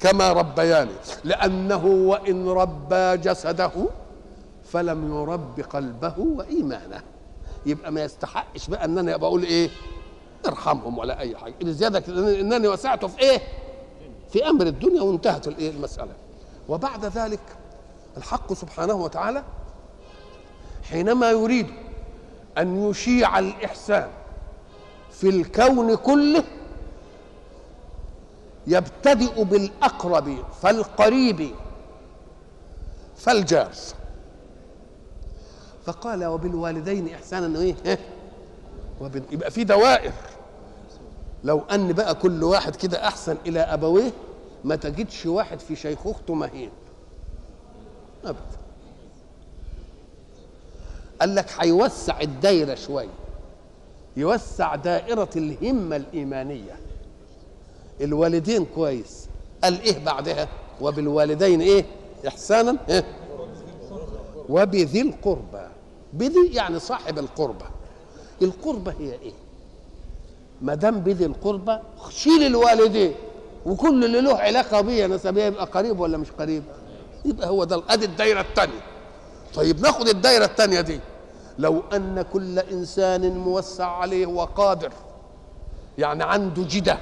كما 0.01 0.33
ربياني 0.33 0.91
لأنه 1.25 1.87
وإن 1.87 2.49
ربى 2.49 3.17
جسده 3.17 3.71
فلم 4.65 5.13
يرب 5.15 5.61
قلبه 5.61 6.15
وإيمانه. 6.19 7.03
يبقى 7.67 7.93
ما 7.93 8.03
يستحقش 8.05 8.69
بقى 8.69 8.85
إن 8.85 8.99
أنا 8.99 9.17
بقول 9.17 9.43
إيه؟ 9.43 9.71
ارحمهم 10.47 10.99
ولا 10.99 11.21
أي 11.21 11.37
حاجة. 11.37 11.55
لزياده 11.61 12.03
انني 12.41 12.69
وسعته 12.69 13.07
في 13.09 13.21
إيه؟ 13.21 13.41
في 14.31 14.49
أمر 14.49 14.67
الدنيا 14.67 15.03
وانتهت 15.03 15.49
الإيه؟ 15.49 15.71
المسألة. 15.71 16.13
وبعد 16.69 17.05
ذلك 17.05 17.41
الحق 18.17 18.53
سبحانه 18.53 18.95
وتعالى 18.95 19.45
حينما 20.91 21.31
يريد 21.31 21.67
أن 22.59 22.91
يشيع 22.91 23.39
الإحسان 23.39 24.09
في 25.11 25.29
الكون 25.29 25.95
كله 25.95 26.45
يبتدئ 28.67 29.45
بالأقرب 29.45 30.37
فالقريب 30.63 31.51
فالجار. 33.17 33.71
فقال 35.85 36.25
وبالوالدين 36.25 37.09
إحسانا 37.09 37.61
إيه؟ 37.61 37.75
إيه؟ 37.87 37.99
وبال... 39.01 39.23
يبقى 39.33 39.51
في 39.51 39.65
دوائر. 39.65 40.13
لو 41.45 41.61
أن 41.61 41.93
بقى 41.93 42.15
كل 42.15 42.45
واحد 42.45 42.77
كده 42.77 43.07
أحسن 43.09 43.37
إلى 43.47 43.61
أبويه 43.61 44.11
ما 44.65 44.77
تجدش 44.77 45.27
واحد 45.27 45.61
في 45.61 45.77
شيخوخته 45.77 46.35
مهين. 46.35 46.71
ابدا. 48.25 48.41
قال 51.21 51.35
لك 51.35 51.47
هيوسع 51.59 52.21
الدايرة 52.21 52.75
شوية 52.75 53.09
يوسع 54.17 54.75
دائرة 54.75 55.31
الهمة 55.37 55.97
الإيمانية. 55.97 56.77
الوالدين 58.01 58.67
كويس. 58.75 59.29
قال 59.65 59.81
إيه 59.81 60.05
بعدها؟ 60.05 60.49
وبالوالدين 60.81 61.61
إيه؟ 61.61 61.85
إحسانا 62.29 62.77
إيه؟ 62.89 63.05
وبذي 64.49 65.01
القربى. 65.03 65.67
بذي 66.13 66.51
يعني 66.53 66.79
صاحب 66.79 67.19
القربى 67.19 67.65
القربى 68.43 68.91
هي 68.99 69.13
إيه؟ 69.13 69.33
ما 70.63 70.75
دام 70.75 71.01
بذي 71.01 71.25
القربى 71.27 71.79
شيل 72.11 72.43
الوالدين 72.47 73.15
وكل 73.67 74.05
اللي 74.05 74.21
له 74.21 74.37
علاقة 74.37 74.81
بيه 74.81 75.07
نسبيه 75.07 75.45
يبقى 75.45 75.65
قريب 75.67 76.01
ولا 76.01 76.19
مش 76.19 76.31
قريب؟ 76.31 76.63
يبقى 77.25 77.49
هو 77.49 77.65
ده 77.65 77.83
أدي 77.89 78.05
الدايرة 78.05 78.41
الثانية 78.41 78.81
طيب 79.55 79.81
ناخد 79.81 80.09
الدايرة 80.09 80.45
الثانية 80.45 80.81
دي. 80.81 81.01
لو 81.59 81.83
أن 81.93 82.25
كل 82.33 82.59
إنسان 82.59 83.39
موسع 83.39 83.87
عليه 83.87 84.27
وقادر 84.27 84.93
يعني 85.99 86.23
عنده 86.25 86.63
جدة 86.71 86.99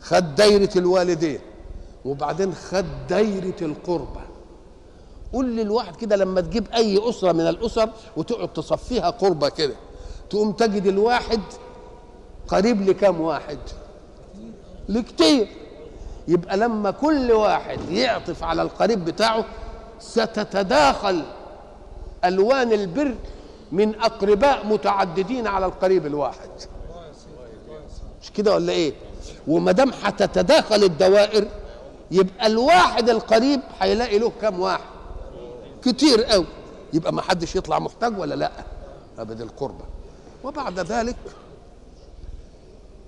خد 0.00 0.34
دايرة 0.34 0.70
الوالدين 0.76 1.38
وبعدين 2.04 2.54
خد 2.54 2.84
دايرة 3.08 3.54
القربى 3.62 4.20
قول 5.36 5.56
للواحد 5.56 5.96
كده 5.96 6.16
لما 6.16 6.40
تجيب 6.40 6.66
أي 6.74 7.08
أسرة 7.08 7.32
من 7.32 7.40
الأسر 7.48 7.88
وتقعد 8.16 8.52
تصفيها 8.52 9.10
قربة 9.10 9.48
كده 9.48 9.74
تقوم 10.30 10.52
تجد 10.52 10.86
الواحد 10.86 11.40
قريب 12.48 12.88
لكم 12.88 13.20
واحد؟ 13.20 13.58
لكتير. 14.88 15.48
يبقى 16.28 16.56
لما 16.56 16.90
كل 16.90 17.32
واحد 17.32 17.90
يعطف 17.90 18.42
على 18.44 18.62
القريب 18.62 19.04
بتاعه 19.04 19.44
ستتداخل 20.00 21.22
ألوان 22.24 22.72
البر 22.72 23.14
من 23.72 23.94
أقرباء 24.00 24.66
متعددين 24.66 25.46
على 25.46 25.66
القريب 25.66 26.06
الواحد. 26.06 26.50
مش 28.22 28.30
كده 28.32 28.54
ولا 28.54 28.72
إيه؟ 28.72 28.92
وما 29.48 29.72
دام 29.72 29.90
هتتداخل 30.02 30.84
الدوائر 30.84 31.48
يبقى 32.10 32.46
الواحد 32.46 33.10
القريب 33.10 33.60
هيلاقي 33.80 34.18
له 34.18 34.32
كم 34.42 34.60
واحد؟ 34.60 34.95
كتير 35.86 36.24
قوي. 36.24 36.46
يبقى 36.92 37.12
ما 37.12 37.22
حدش 37.22 37.56
يطلع 37.56 37.78
محتاج 37.78 38.18
ولا 38.18 38.34
لا؟ 38.34 38.50
أبد 39.18 39.40
القربة. 39.40 39.84
وبعد 40.44 40.78
ذلك 40.78 41.16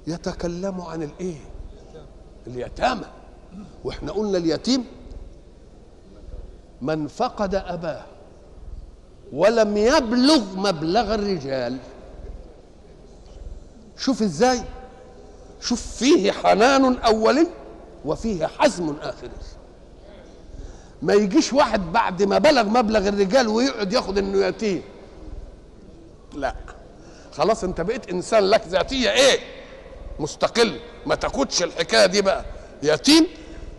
يتكلم 0.07 0.81
عن 0.81 1.03
الإيه؟ 1.03 1.37
اليتامى. 2.47 3.07
وإحنا 3.85 4.13
قلنا 4.13 4.39
اليتيم 4.39 4.85
من 6.83 7.07
فقد 7.07 7.55
أباه 7.55 8.05
ولم 9.33 9.77
يبلغ 9.77 10.57
مبلغ 10.57 11.15
الرجال. 11.15 11.79
شوف 13.97 14.23
إزاي؟ 14.23 14.63
شوف 15.61 15.97
فيه 15.97 16.33
حنان 16.33 16.97
اولي 16.99 17.47
وفيه 18.05 18.47
حزم 18.47 18.95
اخري 19.03 19.31
ما 21.03 21.15
يجيش 21.15 21.53
واحد 21.53 21.93
بعد 21.93 22.23
ما 22.23 22.39
بلغ 22.39 22.65
مبلغ 22.65 23.09
الرجال 23.09 23.49
ويقعد 23.49 23.93
ياخد 23.93 24.19
إنه 24.19 24.47
يتيم 24.47 24.83
لا. 26.35 26.55
خلاص 27.33 27.65
أنت 27.65 27.81
بقيت 27.81 28.11
إنسان 28.11 28.45
لك 28.45 28.67
ذاتية. 28.69 29.11
إيه؟ 29.11 29.39
مستقل. 30.19 30.81
ما 31.07 31.15
تاخدش 31.15 31.63
الحكاية 31.63 32.07
دي 32.07 32.23
بقى. 32.23 32.45
يتيم. 32.83 33.27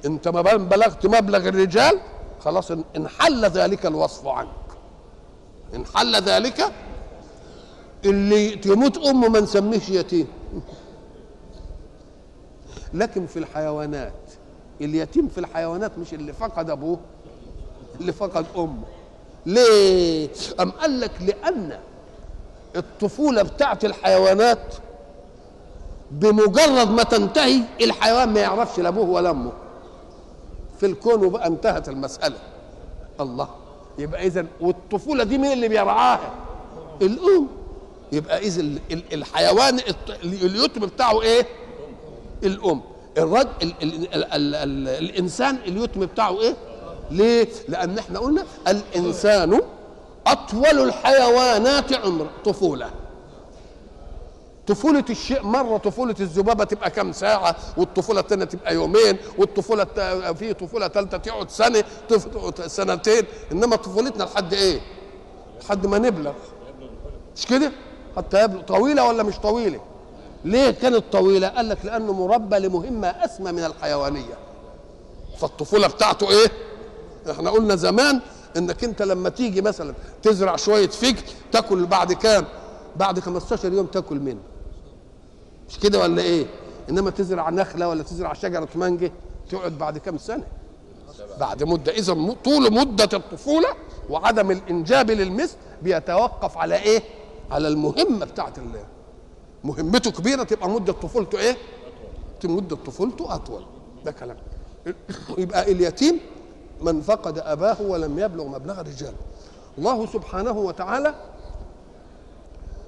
أنت 0.05 0.27
ما 0.27 0.41
بلغت 0.41 1.05
مبلغ 1.05 1.47
الرجال 1.47 1.99
خلاص 2.39 2.71
انحل 2.95 3.45
ذلك 3.45 3.85
الوصف 3.85 4.27
عنك. 4.27 4.49
انحل 5.75 6.15
ذلك. 6.15 6.73
اللي 8.05 8.55
تموت 8.55 8.97
أمه 8.97 9.29
ما 9.29 9.39
نسميهش 9.39 9.89
يتيم. 9.89 10.27
لكن 12.93 13.27
في 13.27 13.39
الحيوانات 13.39 14.28
اليتيم 14.81 15.27
في 15.27 15.37
الحيوانات 15.37 15.97
مش 15.97 16.13
اللي 16.13 16.33
فقد 16.33 16.69
أبوه 16.69 16.99
اللي 18.01 18.11
فقد 18.13 18.45
أمه. 18.57 18.83
ليه؟ 19.45 20.29
أم 20.59 20.71
قال 20.71 20.99
لك 20.99 21.11
لأن 21.21 21.79
الطفولة 22.75 23.41
بتاعت 23.43 23.85
الحيوانات 23.85 24.75
بمجرد 26.11 26.89
ما 26.91 27.03
تنتهي 27.03 27.61
الحيوان 27.81 28.33
ما 28.33 28.39
يعرفش 28.39 28.79
لا 28.79 28.89
أبوه 28.89 29.09
ولا 29.09 29.29
أمه. 29.29 29.51
في 30.79 30.85
الكون 30.85 31.25
وبقى 31.25 31.47
انتهت 31.47 31.89
المسألة. 31.89 32.35
الله. 33.19 33.47
يبقى 33.97 34.27
اذا 34.27 34.45
والطفولة 34.61 35.23
دي 35.23 35.37
مين 35.37 35.51
اللي 35.53 35.67
بيرعاها؟ 35.67 36.31
الأم. 37.01 37.47
يبقى 38.11 38.37
اذا 38.39 38.61
ال- 38.61 38.79
ال- 38.91 39.13
الحيوان 39.13 39.79
اليتم 40.23 40.81
بتاعه 40.85 41.21
إيه؟ 41.21 41.45
الأم. 42.43 42.81
الرجل 43.17 43.49
ال 43.61 43.73
ال 43.83 44.13
ال 44.13 44.23
ال 44.23 44.55
ال 44.55 44.87
الإنسان 44.87 45.55
اليتم 45.55 46.05
بتاعه 46.05 46.41
إيه؟ 46.41 46.55
ليه؟ 47.11 47.47
لأن 47.67 47.97
إحنا 47.97 48.19
قلنا 48.19 48.45
الإنسان 48.67 49.61
أطول 50.27 50.65
الحيوانات 50.65 51.93
عمر 51.93 52.27
طفولة. 52.45 52.89
طفولة 54.67 55.05
الشيء 55.09 55.43
مرة 55.43 55.77
طفولة 55.77 56.15
الذبابة 56.19 56.63
تبقى 56.63 56.89
كم 56.91 57.11
ساعة؟ 57.11 57.55
والطفولة 57.77 58.19
الثانية 58.19 58.45
تبقى 58.45 58.73
يومين 58.75 59.17
والطفولة 59.37 59.83
في 60.33 60.53
طفولة 60.53 60.87
ثالثة 60.87 61.17
تقعد 61.17 61.49
سنة 61.49 61.83
سنتين. 62.67 63.23
إنما 63.51 63.75
طفولتنا 63.75 64.23
لحد 64.23 64.53
إيه؟ 64.53 64.81
لحد 65.61 65.87
ما 65.87 65.97
نبلغ. 65.99 66.33
مش 67.35 67.45
كده؟ 67.45 67.71
حتى 68.17 68.43
يبلغ. 68.43 68.61
طويلة 68.61 69.07
ولا 69.07 69.23
مش 69.23 69.37
طويلة؟ 69.39 69.79
ليه 70.45 70.71
كانت 70.71 71.03
طويلة؟ 71.11 71.47
قال 71.47 71.69
لك 71.69 71.85
لأنه 71.85 72.13
مربى 72.13 72.59
لمهمة 72.59 73.07
أسمى 73.07 73.51
من 73.51 73.63
الحيوانية 73.63 74.37
فالطفولة 75.37 75.87
بتاعته 75.87 76.29
إيه؟ 76.29 76.51
إحنا 77.31 77.49
قلنا 77.49 77.75
زمان 77.75 78.21
إنك 78.57 78.83
أنت 78.83 79.01
لما 79.01 79.29
تيجي 79.29 79.61
مثلا 79.61 79.93
تزرع 80.23 80.55
شوية 80.55 80.87
فجل 80.87 81.21
تاكل 81.51 81.85
بعد 81.85 82.13
كام؟ 82.13 82.45
بعد 82.95 83.19
15 83.19 83.73
يوم 83.73 83.85
تاكل 83.85 84.19
منه. 84.19 84.39
مش 85.69 85.79
كده 85.79 85.99
ولا 85.99 86.21
إيه؟ 86.21 86.45
إنما 86.89 87.09
تزرع 87.11 87.49
نخلة 87.49 87.87
ولا 87.87 88.03
تزرع 88.03 88.33
شجرة 88.33 88.67
مانجه 88.75 89.11
تقعد 89.51 89.77
بعد 89.77 89.97
كام 89.97 90.17
سنة؟ 90.17 90.43
بعد 91.39 91.63
مدة 91.63 91.91
إذا 91.91 92.35
طول 92.45 92.73
مدة 92.73 93.09
الطفولة 93.13 93.67
وعدم 94.09 94.51
الإنجاب 94.51 95.11
للمثل 95.11 95.55
بيتوقف 95.81 96.57
على 96.57 96.75
إيه؟ 96.75 97.01
على 97.51 97.67
المهمة 97.67 98.25
بتاعت 98.25 98.57
الله. 98.57 98.83
مهمته 99.63 100.11
كبيرة 100.11 100.43
تبقى 100.43 100.69
مدة 100.69 100.93
طفولته 100.93 101.39
إيه؟ 101.39 101.57
مدة 102.43 102.75
طفولته 102.75 103.35
أطول. 103.35 103.65
ده 104.05 104.11
كلام. 104.11 104.37
يبقى 105.37 105.71
اليتيم 105.71 106.19
من 106.81 107.01
فقد 107.01 107.37
أباه 107.37 107.81
ولم 107.81 108.19
يبلغ 108.19 108.47
مبلغ 108.47 108.81
الرجال. 108.81 109.13
الله 109.77 110.05
سبحانه 110.05 110.51
وتعالى 110.51 111.15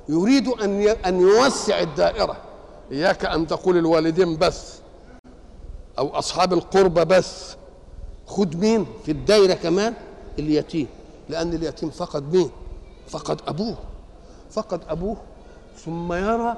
يريد 0.09 0.47
أن 0.47 0.81
أن 0.81 1.21
يوسع 1.21 1.79
الدائرة. 1.79 2.37
إياك 2.91 3.25
أن 3.25 3.47
تقول 3.47 3.77
الوالدين 3.77 4.37
بس 4.37 4.73
أو 5.99 6.09
أصحاب 6.09 6.53
القربى 6.53 7.05
بس. 7.05 7.55
خد 8.27 8.55
مين؟ 8.55 8.85
في 9.05 9.11
الدائره 9.11 9.53
كمان 9.53 9.93
اليتيم. 10.39 10.87
لأن 11.29 11.53
اليتيم 11.53 11.89
فقد 11.89 12.33
مين؟ 12.35 12.49
فقد 13.07 13.41
أبوه. 13.47 13.77
فقد 14.51 14.81
أبوه 14.89 15.17
ثم 15.85 16.13
يرى 16.13 16.57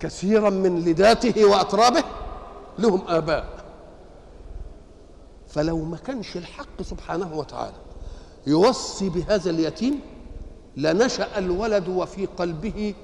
كثيرا 0.00 0.50
من 0.50 0.80
لداته 0.84 1.44
وأترابه 1.44 2.04
لهم 2.78 3.02
آباء. 3.08 3.44
فلو 5.48 5.84
ما 5.84 5.96
كانش 5.96 6.36
الحق 6.36 6.82
سبحانه 6.82 7.38
وتعالى 7.38 7.76
يوصي 8.46 9.08
بهذا 9.08 9.50
اليتيم 9.50 10.00
لنشأ 10.76 11.38
الولد 11.38 11.88
وفي 11.88 12.26
قلبه 12.26 12.94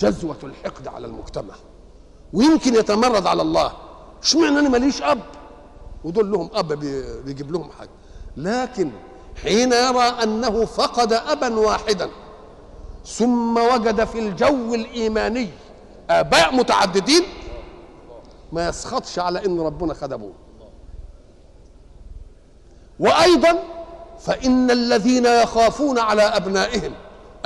جذوة 0.00 0.36
الحقد 0.44 0.88
على 0.88 1.06
المجتمع. 1.06 1.54
ويمكن 2.32 2.74
يتمرد 2.74 3.26
على 3.26 3.42
الله. 3.42 3.72
اشمعنى 4.22 4.58
أنا 4.58 4.68
ماليش 4.68 5.02
أب. 5.02 5.20
ودول 6.04 6.32
لهم 6.32 6.50
أب 6.54 6.72
بي- 6.72 7.22
بيجيب 7.22 7.52
لهم 7.52 7.70
حاجة. 7.78 7.90
لكن 8.36 8.90
حين 9.42 9.72
يرى 9.72 10.02
أنه 10.02 10.64
فقد 10.64 11.12
ابا 11.12 11.58
واحدا 11.58 12.10
ثم 13.06 13.56
وجد 13.58 14.04
في 14.04 14.18
الجو 14.18 14.74
الإيماني 14.74 15.48
آباء 16.10 16.54
متعددين 16.54 17.22
ما 18.52 18.68
يسخطش 18.68 19.18
على 19.18 19.46
إن 19.46 19.60
ربنا 19.60 19.94
خد 19.94 20.12
ابوه 20.12 20.32
وأيضا 23.00 23.58
فإن 24.20 24.70
الذين 24.70 25.26
يخافون 25.26 25.98
على 25.98 26.22
أبنائهم 26.22 26.92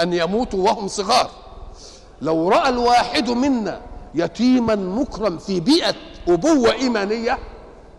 أن 0.01 0.13
يموتوا 0.13 0.65
وهم 0.65 0.89
صغار. 0.89 1.31
لو 2.23 2.49
رأى 2.49 2.69
الواحد 2.69 3.31
منا 3.31 3.81
يتيما 4.15 4.75
مكرم 4.75 5.39
في 5.39 5.61
بيئة 5.61 5.95
أبوة 6.29 6.73
إيمانية 6.73 7.39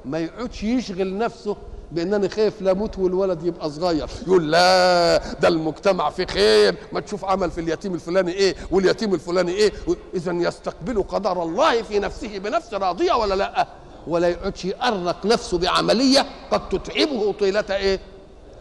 ما 0.05 0.19
يقعدش 0.19 0.63
يشغل 0.63 1.17
نفسه 1.17 1.55
بان 1.91 2.13
أنا 2.13 2.27
خايف 2.27 2.61
لا 2.61 2.71
أموت 2.71 2.99
والولد 2.99 3.43
يبقى 3.45 3.69
صغير. 3.71 4.09
يقول 4.27 4.51
لا 4.51 5.17
ده 5.33 5.47
المجتمع 5.47 6.09
فيه 6.09 6.25
خير. 6.25 6.75
ما 6.91 6.99
تشوف 6.99 7.25
عمل 7.25 7.51
في 7.51 7.61
اليتيم 7.61 7.93
الفلاني 7.93 8.31
إيه 8.31 8.55
واليتيم 8.71 9.13
الفلاني 9.13 9.51
إيه 9.51 9.71
اذا 10.13 10.31
يستقبل 10.31 11.03
قدر 11.03 11.43
الله 11.43 11.81
في 11.81 11.99
نفسه 11.99 12.37
بنفس 12.37 12.73
راضية 12.73 13.13
ولا 13.13 13.33
لا؟ 13.35 13.67
ولا 14.07 14.27
يقعدش 14.27 14.65
يأرق 14.65 15.25
نفسه 15.25 15.57
بعملية 15.57 16.25
قد 16.51 16.69
تتعبه 16.69 17.31
طيلة 17.39 17.65
إيه؟ 17.69 17.99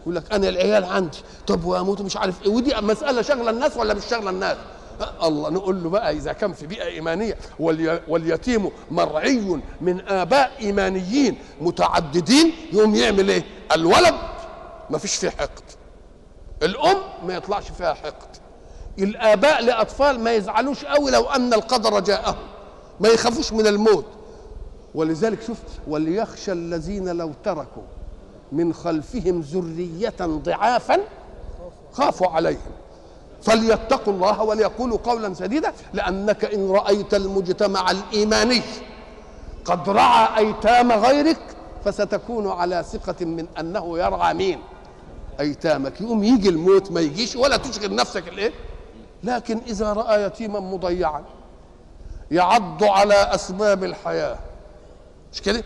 يقول 0.03 0.17
لك 0.17 0.33
أنا 0.33 0.49
العيال 0.49 0.85
عندي. 0.85 1.19
طب 1.47 1.65
وأموت 1.65 2.01
مش 2.01 2.17
عارف 2.17 2.43
إيه. 2.43 2.49
ودي 2.49 2.75
مسألة 2.81 3.23
شغله 3.23 3.51
الناس 3.51 3.77
ولا 3.77 3.95
مش 3.95 4.05
شغله 4.05 4.31
الناس؟ 4.31 4.57
الله 5.22 5.50
نقول 5.50 5.82
له 5.82 5.90
بقى 5.90 6.11
إذا 6.12 6.32
كان 6.32 6.52
في 6.52 6.66
بيئة 6.66 6.85
إيمانية 6.85 7.37
والي- 7.61 8.00
واليتيم 8.09 8.70
مرعي 8.90 9.61
من 9.80 10.00
آباء 10.09 10.50
إيمانيين 10.61 11.38
متعددين 11.61 12.52
يقوم 12.72 12.94
يعمل 12.94 13.28
إيه؟ 13.30 13.44
الولد 13.74 14.14
ما 14.90 14.98
فيش 14.98 15.14
فيه 15.16 15.30
حقد. 15.30 15.62
الأم 16.62 16.96
ما 17.26 17.35
يطلعش 17.35 17.70
فيها 17.70 17.94
حقد. 17.94 18.37
الآباء 18.98 19.62
لأطفال 19.64 20.20
ما 20.20 20.32
يزعلوش 20.35 20.85
قوي 20.85 21.11
لو 21.11 21.24
أن 21.24 21.54
القدر 21.54 22.00
جاءهم 22.00 22.37
ما 23.00 23.09
يخافوش 23.09 23.52
من 23.52 23.66
الموت. 23.66 24.04
ولذلك 24.94 25.42
شوف 25.42 25.59
وليخشى 25.88 26.52
الذين 26.52 27.09
لو 27.09 27.32
تركوا 27.44 27.82
من 28.52 28.72
خلفهم 28.74 29.40
ذرية 29.40 30.14
ضعافا 30.20 30.98
خافوا 31.92 32.26
عليهم. 32.28 32.61
فليتقوا 33.46 34.12
الله 34.12 34.42
وليقولوا 34.42 34.98
قولا 35.04 35.35
سديدا 35.35 35.72
لأنك 35.92 36.44
إن 36.44 36.70
رأيت 36.70 37.14
المجتمع 37.14 37.90
الإيماني 37.90 38.62
قد 39.64 39.88
رعى 39.88 40.38
أيتام 40.38 40.92
غيرك 40.92 41.38
فستكون 41.85 42.48
على 42.50 42.85
ثقة 42.92 43.24
من 43.24 43.46
أنه 43.61 43.98
يرعى 43.98 44.35
مين؟ 44.35 44.59
أيتامك. 45.40 46.00
يقوم 46.00 46.24
يجي 46.24 46.48
الموت 46.48 46.92
ما 46.92 47.00
يجيش 47.00 47.37
ولا 47.37 47.56
تشغل 47.56 47.94
نفسك 47.94 48.28
الإيه 48.28 48.52
لكن 49.24 49.61
إذا 49.66 49.92
رأى 49.92 50.22
يتيما 50.22 50.61
مضيعا 50.61 51.24
يعض 52.30 52.85
على 52.85 53.14
أسباب 53.14 53.85
الحياة. 53.85 54.38
مش 55.32 55.42
كده؟ 55.42 55.64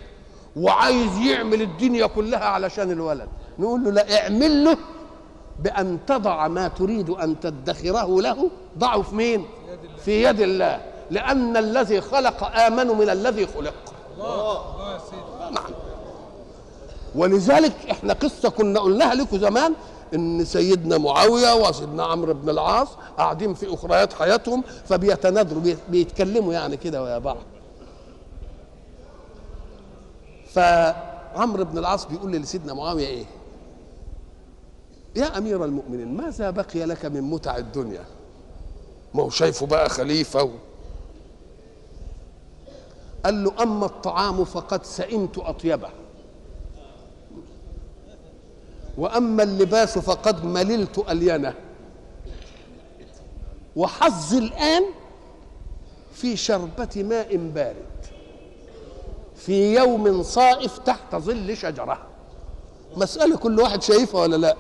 وعايز 0.56 1.18
يعمل 1.18 1.62
الدنيا 1.62 2.06
كلها 2.06 2.44
علشان 2.44 2.90
الولد. 2.90 3.28
نقول 3.58 3.84
له 3.84 3.90
لا 3.90 4.22
اعمل 4.22 4.64
له 4.64 4.76
بأن 5.62 5.99
تضع 6.07 6.49
ما 6.49 6.68
تريد 6.68 7.11
أن 7.11 7.40
تدخره 7.40 8.20
له 8.23 8.51
ضعه 8.79 9.03
في 9.03 9.14
مين؟ 9.14 9.46
في 10.05 10.25
يد 10.25 10.40
الله. 10.40 10.81
لأن 11.11 11.57
الذي 11.57 12.01
خلق 12.01 12.57
آمن 12.57 12.87
من 12.87 13.11
الذي 13.11 13.46
خلق. 13.46 13.75
نعم 15.51 15.70
ولذلك 17.14 17.73
إحنا 17.90 18.12
قصة 18.12 18.49
كنا 18.49 18.81
قلناها 18.81 19.14
لكم 19.14 19.38
زمان 19.38 19.75
إن 20.14 20.44
سيدنا 20.44 20.99
معاوية 20.99 21.55
وسيدنا 21.55 22.05
عمرو 22.05 22.35
بن 22.35 22.51
العاص 22.51 22.88
قاعدين 23.18 23.55
في 23.55 23.75
أخريات 23.75 24.12
حياتهم 24.12 24.62
فبيتنادروا 24.88 25.62
بي- 25.62 25.77
بيتكلموا 25.88 26.53
يعني 26.53 26.77
كده 26.77 27.03
ويا 27.03 27.18
بعض. 27.18 27.37
فعمرو 30.55 31.64
بن 31.64 31.79
العاص 31.79 32.05
بيقول 32.07 32.33
لسيدنا 32.33 32.75
معاوية 32.75 33.07
إيه؟ 33.07 33.25
يا 35.16 35.38
أمير 35.38 35.64
المؤمنين 35.64 36.16
ماذا 36.16 36.51
بقي 36.51 36.85
لك 36.85 37.05
من 37.07 37.20
متع 37.20 37.57
الدنيا؟ 37.57 38.05
ما 39.14 39.23
هو 39.23 39.31
شايفه 39.31 39.66
بقى 39.66 39.88
خليفة 39.88 40.42
و... 40.42 40.51
قال 43.25 43.44
له 43.44 43.62
أما 43.62 43.87
الطعام 43.87 44.44
فقد 44.44 44.85
سئمت 44.85 45.38
أطيبه. 45.38 45.88
وأما 48.99 49.42
اللباس 49.42 49.99
فقد 49.99 50.44
مللت 50.44 50.99
الينه 50.99 51.55
وحظي 53.77 54.38
الآن 54.38 54.85
في 56.12 56.37
شربة 56.37 56.88
ماء 56.96 57.37
بارد. 57.37 57.77
في 59.37 59.75
يوم 59.75 60.23
صائف 60.23 60.79
تحت 60.79 61.16
ظل 61.16 61.57
شجرة. 61.57 61.99
مسألة 62.96 63.37
كل 63.37 63.61
واحد 63.61 63.83
شايفها 63.83 64.20
ولا 64.20 64.37
لا؟ 64.37 64.57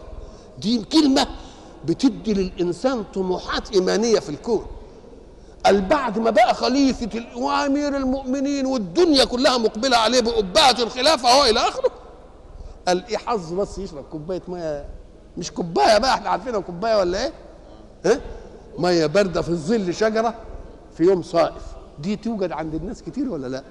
دي 0.60 0.84
كلمة 0.84 1.26
بتدي 1.84 2.34
للإنسان 2.34 3.04
طموحات 3.14 3.72
إيمانية 3.72 4.18
في 4.18 4.28
الكون. 4.28 4.66
قال 5.66 5.80
بعد 5.80 6.18
ما 6.18 6.30
بقى 6.30 6.54
خليفة 6.54 7.08
ال- 7.18 7.36
وأمير 7.42 7.96
المؤمنين 7.96 8.66
والدنيا 8.66 9.24
كلها 9.24 9.58
مقبلة 9.58 9.96
عليه 9.96 10.20
بقبعة 10.20 10.76
الخلافه 10.78 11.28
اهو 11.28 11.44
إلى 11.44 11.60
آخره. 11.60 11.90
قال 12.88 13.04
إيه 13.06 13.16
حظ 13.16 13.52
بس 13.52 13.78
يشرب 13.78 14.04
كوباية 14.04 14.42
مية؟ 14.48 14.84
مش 15.36 15.50
كوباية 15.50 15.98
بقى 15.98 16.14
إحنا 16.14 16.30
عارفينها 16.30 16.60
كوباية 16.60 16.96
ولا 16.98 17.24
إيه؟ 17.24 17.32
ها؟ 18.06 18.20
مية 18.78 19.06
باردة 19.06 19.42
في 19.42 19.54
ظل 19.54 19.94
شجرة 19.94 20.34
في 20.96 21.02
يوم 21.04 21.22
صائف. 21.22 21.62
دي 21.98 22.16
توجد 22.16 22.52
عند 22.52 22.74
الناس 22.74 23.02
كتير 23.02 23.28
ولا 23.28 23.46
لأ؟ 23.46 23.62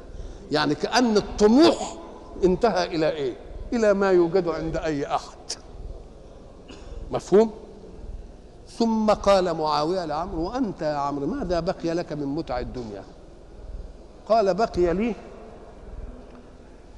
يعني 0.52 0.76
كأن 0.76 1.18
الطموح 1.18 1.98
انتهى 2.44 2.86
إلى 2.86 3.10
إيه؟ 3.10 3.34
إلى 3.74 3.94
ما 3.94 4.12
يوجد 4.12 4.48
عند 4.48 4.78
أي 4.78 5.06
أحد. 5.16 5.38
مفهوم؟ 7.12 7.52
ثم 8.78 9.10
قال 9.12 9.54
معاوية 9.54 10.06
لعمرو 10.06 10.50
وأنت 10.50 10.82
يا 10.82 10.96
عمرو 10.96 11.26
ماذا 11.26 11.60
بقي 11.60 11.94
لك 11.94 12.14
من 12.14 12.26
متع 12.26 12.60
الدنيا؟ 12.60 13.04
قال 14.30 14.54
بقي 14.54 14.94
لي 14.94 15.16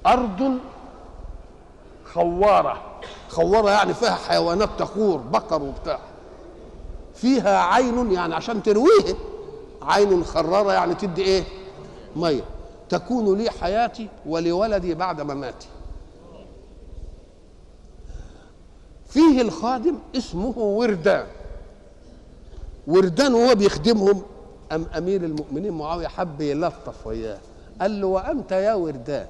أرض 0.08 0.58
خوارة. 2.13 2.82
خوارة 3.30 3.69
يعني 3.69 3.93
فيها 3.93 4.15
حيوانات 4.15 4.69
تخور 4.80 5.17
بقر 5.17 5.63
وبتاع. 5.63 6.00
فيها 7.15 7.58
عين 7.58 8.12
يعني 8.12 8.36
عشان 8.36 8.63
ترويه 8.63 9.15
عين 9.82 10.24
خرارة 10.24 10.74
يعني 10.74 10.93
تدي 10.95 11.21
إيه؟ 11.21 11.43
مية. 12.15 12.43
تكون 12.89 13.38
لي 13.38 13.50
حياتي 13.50 14.08
ولولدي 14.26 14.93
بعد 14.93 15.21
مماتي. 15.21 15.67
فيه 19.12 19.41
الخادم 19.41 19.95
اسمه 20.15 20.58
وردان. 20.58 21.28
وردان 22.88 23.34
وهو 23.34 23.56
بيخدمهم. 23.56 24.21
أم 24.71 24.86
أمير 24.97 25.24
المؤمنين 25.26 25.74
معاوية 25.74 26.08
حب 26.08 26.41
يلطف 26.41 27.08
وياه. 27.08 27.39
قال 27.82 28.02
له 28.02 28.08
وأنت 28.08 28.52
يا 28.52 28.74
وردان 28.74 29.28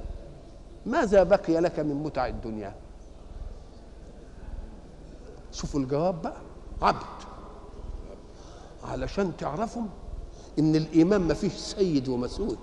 ماذا 0.85 1.23
بقي 1.23 1.59
لك 1.59 1.79
من 1.79 2.03
متع 2.03 2.27
الدنيا؟ 2.27 2.75
شوفوا 5.51 5.79
الجواب 5.79 6.21
بقى. 6.21 6.37
عبد. 6.81 7.05
علشان 8.83 9.31
تعرفوا 9.37 9.83
إن 10.59 10.75
الإيمان 10.75 11.21
ما 11.21 11.33
فيش 11.33 11.53
سيد 11.53 12.09
ومسود 12.09 12.57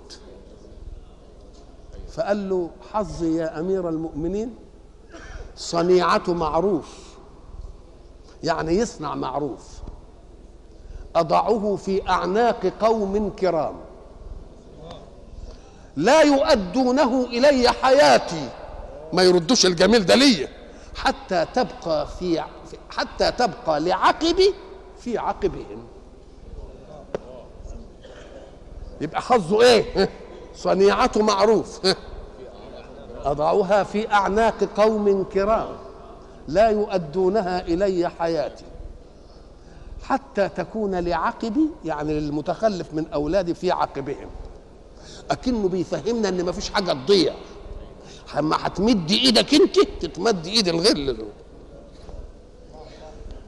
فقال 2.11 2.49
له 2.49 2.69
حظي 2.93 3.35
يا 3.35 3.59
أمير 3.59 3.89
المؤمنين 3.89 4.55
صنيعة 5.55 6.23
معروف. 6.27 7.08
يعني 8.43 8.73
يصنع 8.73 9.15
معروف. 9.15 9.79
أضعه 11.15 11.75
في 11.75 12.09
أعناق 12.09 12.73
قوم 12.81 13.29
كرام. 13.29 13.75
لا 15.95 16.21
يؤدونه 16.21 17.25
إلي 17.25 17.69
حياتي. 17.69 18.49
ما 19.13 19.23
يردوش 19.23 19.65
الجميل 19.65 20.05
ده 20.05 20.15
ليا. 20.15 20.47
حتى 20.95 21.45
تبقى 21.53 22.07
في 22.07 22.43
حتى 22.89 23.31
تبقى 23.31 23.79
لعقبي 23.79 24.53
في 24.99 25.17
عقبهم. 25.17 25.87
يبقى 29.01 29.21
حظه 29.21 29.61
إيه؟ 29.61 30.09
صنيعة 30.55 31.11
معروف. 31.15 31.79
أضعها 33.23 33.83
في 33.83 34.11
أعناق 34.11 34.63
قوم 34.77 35.23
كرام. 35.23 35.88
لا 36.49 36.69
يؤدونها 36.69 37.61
إلي 37.61 38.09
حياتي. 38.09 38.65
حتى 40.03 40.49
تكون 40.49 40.95
لعقبي 40.95 41.69
يعني 41.85 42.19
للمتخلف 42.19 42.93
من 42.93 43.05
أولادي 43.13 43.53
في 43.53 43.71
عقبهم. 43.71 44.29
أكنه 45.31 45.69
بيفهمنا 45.69 46.29
إن 46.29 46.45
مفيش 46.45 46.69
حاجة 46.69 46.91
تضيع. 46.91 47.33
اما 48.39 48.57
هتمد 48.59 49.11
إيدك 49.11 49.53
أنت 49.53 49.79
تتمد 49.79 50.45
إيد 50.45 50.67
الغل 50.67 51.17
له 51.17 51.25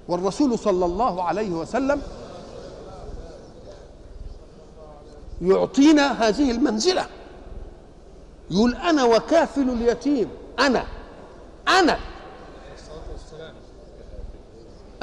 والرسول 0.07 0.59
صلى 0.59 0.85
الله 0.85 1.23
عليه 1.23 1.49
وسلم 1.49 2.01
يعطينا 5.41 6.27
هذه 6.27 6.51
المنزلة. 6.51 7.05
يقول 8.51 8.75
أنا 8.75 9.03
وكافل 9.03 9.69
اليتيم. 9.69 10.29
أنا. 10.59 10.85
أنا. 11.67 12.10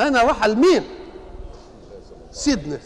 أنا 0.01 0.23
راح 0.23 0.47
لمين 0.47 0.83
سيدنا. 2.31 2.79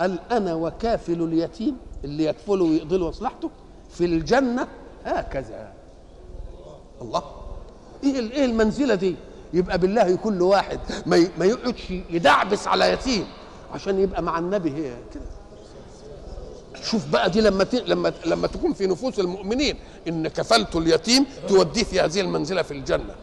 قال 0.00 0.18
أنا 0.30 0.54
وكافل 0.54 1.22
اليتيم 1.22 1.76
اللي 2.04 2.24
يكفله 2.24 2.64
ويقضي 2.64 2.96
له 2.98 3.08
مصلحته 3.08 3.50
في 3.90 4.04
الجنة. 4.04 4.68
هكذا. 5.04 5.72
الله. 7.02 7.22
إيه 8.04 8.18
إيه 8.20 8.44
المنزلة 8.44 8.94
دي؟ 8.94 9.16
يبقى 9.52 9.78
بالله 9.78 10.16
كل 10.16 10.42
واحد 10.42 10.80
ما 11.06 11.28
ما 11.38 11.44
يقعدش 11.44 11.90
يدعبس 12.10 12.66
على 12.68 12.92
يتيم 12.92 13.26
عشان 13.74 13.98
يبقى 14.00 14.22
مع 14.22 14.38
النبي 14.38 14.70
هي 14.70 14.94
كده. 15.14 15.22
شوف 16.82 17.08
بقى 17.08 17.30
دي 17.30 17.40
لما. 17.40 17.66
لما 17.86 18.12
لما 18.26 18.46
تكون 18.46 18.72
في 18.72 18.86
نفوس 18.86 19.18
المؤمنين 19.18 19.76
إن 20.08 20.28
كفلت 20.28 20.76
اليتيم 20.76 21.26
توديه 21.48 21.82
في 21.84 22.00
هذه 22.00 22.20
المنزلة 22.20 22.62
في 22.62 22.70
الجنة. 22.70 23.14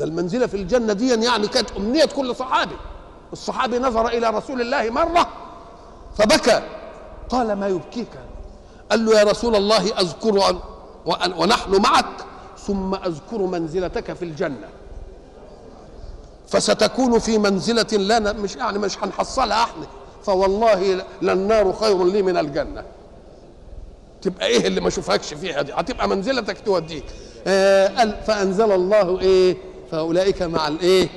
ده 0.00 0.06
المنزلة 0.06 0.46
في 0.46 0.56
الجنة 0.56 0.92
دي 0.92 1.24
يعني 1.24 1.48
كانت 1.48 1.70
أمنية 1.76 2.04
كل 2.04 2.36
صحابي. 2.36 2.76
الصحابي 3.32 3.78
نظر 3.78 4.08
إلى 4.08 4.30
رسول 4.30 4.60
الله 4.60 4.90
مرة 4.90 5.26
فبكى. 6.18 6.62
قال 7.28 7.52
ما 7.52 7.68
يبكيك؟ 7.68 8.08
قال 8.90 9.04
له 9.06 9.18
يا 9.18 9.24
رسول 9.24 9.56
الله 9.56 10.00
أذكر 10.00 10.56
ونحن 11.36 11.82
معك 11.82 12.06
ثم 12.66 12.94
أذكر 12.94 13.38
منزلتك 13.38 14.12
في 14.12 14.24
الجنة. 14.24 14.68
فستكون 16.48 17.18
في 17.18 17.38
منزلة 17.38 17.86
لا 17.92 18.32
مش 18.32 18.56
يعني 18.56 18.78
مش 18.78 18.98
هنحصلها 18.98 19.62
إحنا. 19.62 19.86
فوالله 20.22 21.04
للنار 21.22 21.72
خير 21.72 22.04
لي 22.04 22.22
من 22.22 22.36
الجنة. 22.36 22.84
تبقى 24.22 24.46
إيه 24.46 24.66
اللي 24.66 24.80
ما 24.80 24.88
أشوفكش 24.88 25.34
فيها 25.34 25.62
دي؟ 25.62 25.72
هتبقى 25.72 26.08
منزلتك 26.08 26.56
توديك. 26.64 27.04
آه 27.46 27.88
قال 27.88 28.16
فأنزل 28.26 28.72
الله 28.72 29.20
إيه؟ 29.20 29.56
فأولئك 29.90 30.42
مع 30.42 30.68
الإيه؟ 30.68 31.08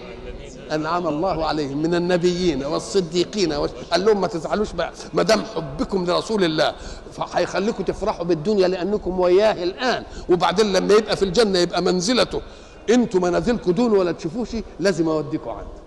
أنعم 0.71 1.07
الله 1.07 1.45
عليهم 1.45 1.81
من 1.81 1.95
النبيين 1.95 2.65
والصديقين 2.65 3.53
قال 3.91 4.05
لهم 4.05 4.21
ما 4.21 4.27
تزعلوش 4.27 4.69
ما 5.13 5.23
دام 5.23 5.43
حبكم 5.55 6.05
لرسول 6.05 6.43
الله. 6.43 6.75
فهيخليكم 7.13 7.83
تفرحوا 7.83 8.25
بالدنيا 8.25 8.67
لأنكم 8.67 9.19
وياه 9.19 9.63
الآن. 9.63 10.03
وبعدين 10.29 10.73
لما 10.73 10.93
يبقى 10.93 11.17
في 11.17 11.25
الجنة 11.25 11.59
يبقى 11.59 11.81
منزلته. 11.81 12.41
أنتم 12.89 13.21
منازلكم 13.21 13.71
دون 13.71 13.91
ولا 13.91 14.11
تشوفوش 14.11 14.49
لازم 14.79 15.09
أوديكم 15.09 15.49
عنده. 15.49 15.83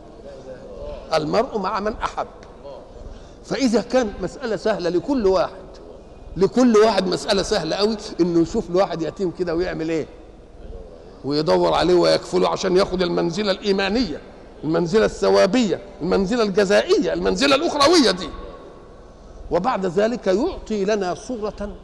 المرء 1.16 1.58
مع 1.58 1.80
من 1.80 1.92
أحب. 1.92 2.26
فإذا 3.44 3.80
كان 3.80 4.12
مسألة 4.22 4.56
سهلة 4.56 4.90
لكل 4.90 5.26
واحد. 5.26 5.66
لكل 6.36 6.76
واحد 6.76 7.06
مسألة 7.06 7.42
سهلة 7.42 7.76
قوي 7.76 7.96
إنه 8.20 8.40
يشوف 8.42 8.70
له 8.70 8.76
واحد 8.76 9.02
يتيم 9.02 9.30
كده 9.30 9.54
ويعمل 9.54 9.88
إيه؟ 9.88 10.06
ويدور 11.26 11.74
عليه 11.74 11.94
ويكفله 11.94 12.48
عشان 12.48 12.76
ياخد 12.76 13.02
المنزلة 13.02 13.50
الإيمانية 13.50 14.20
المنزلة 14.64 15.04
الثوابية 15.04 15.80
المنزلة 16.02 16.42
الجزائية 16.42 17.12
المنزلة 17.12 17.56
الأخروية 17.56 18.10
دي. 18.10 18.28
وبعد 19.50 19.86
ذلك 19.86 20.26
يعطي 20.26 20.84
لنا 20.84 21.14
صورة 21.14 21.76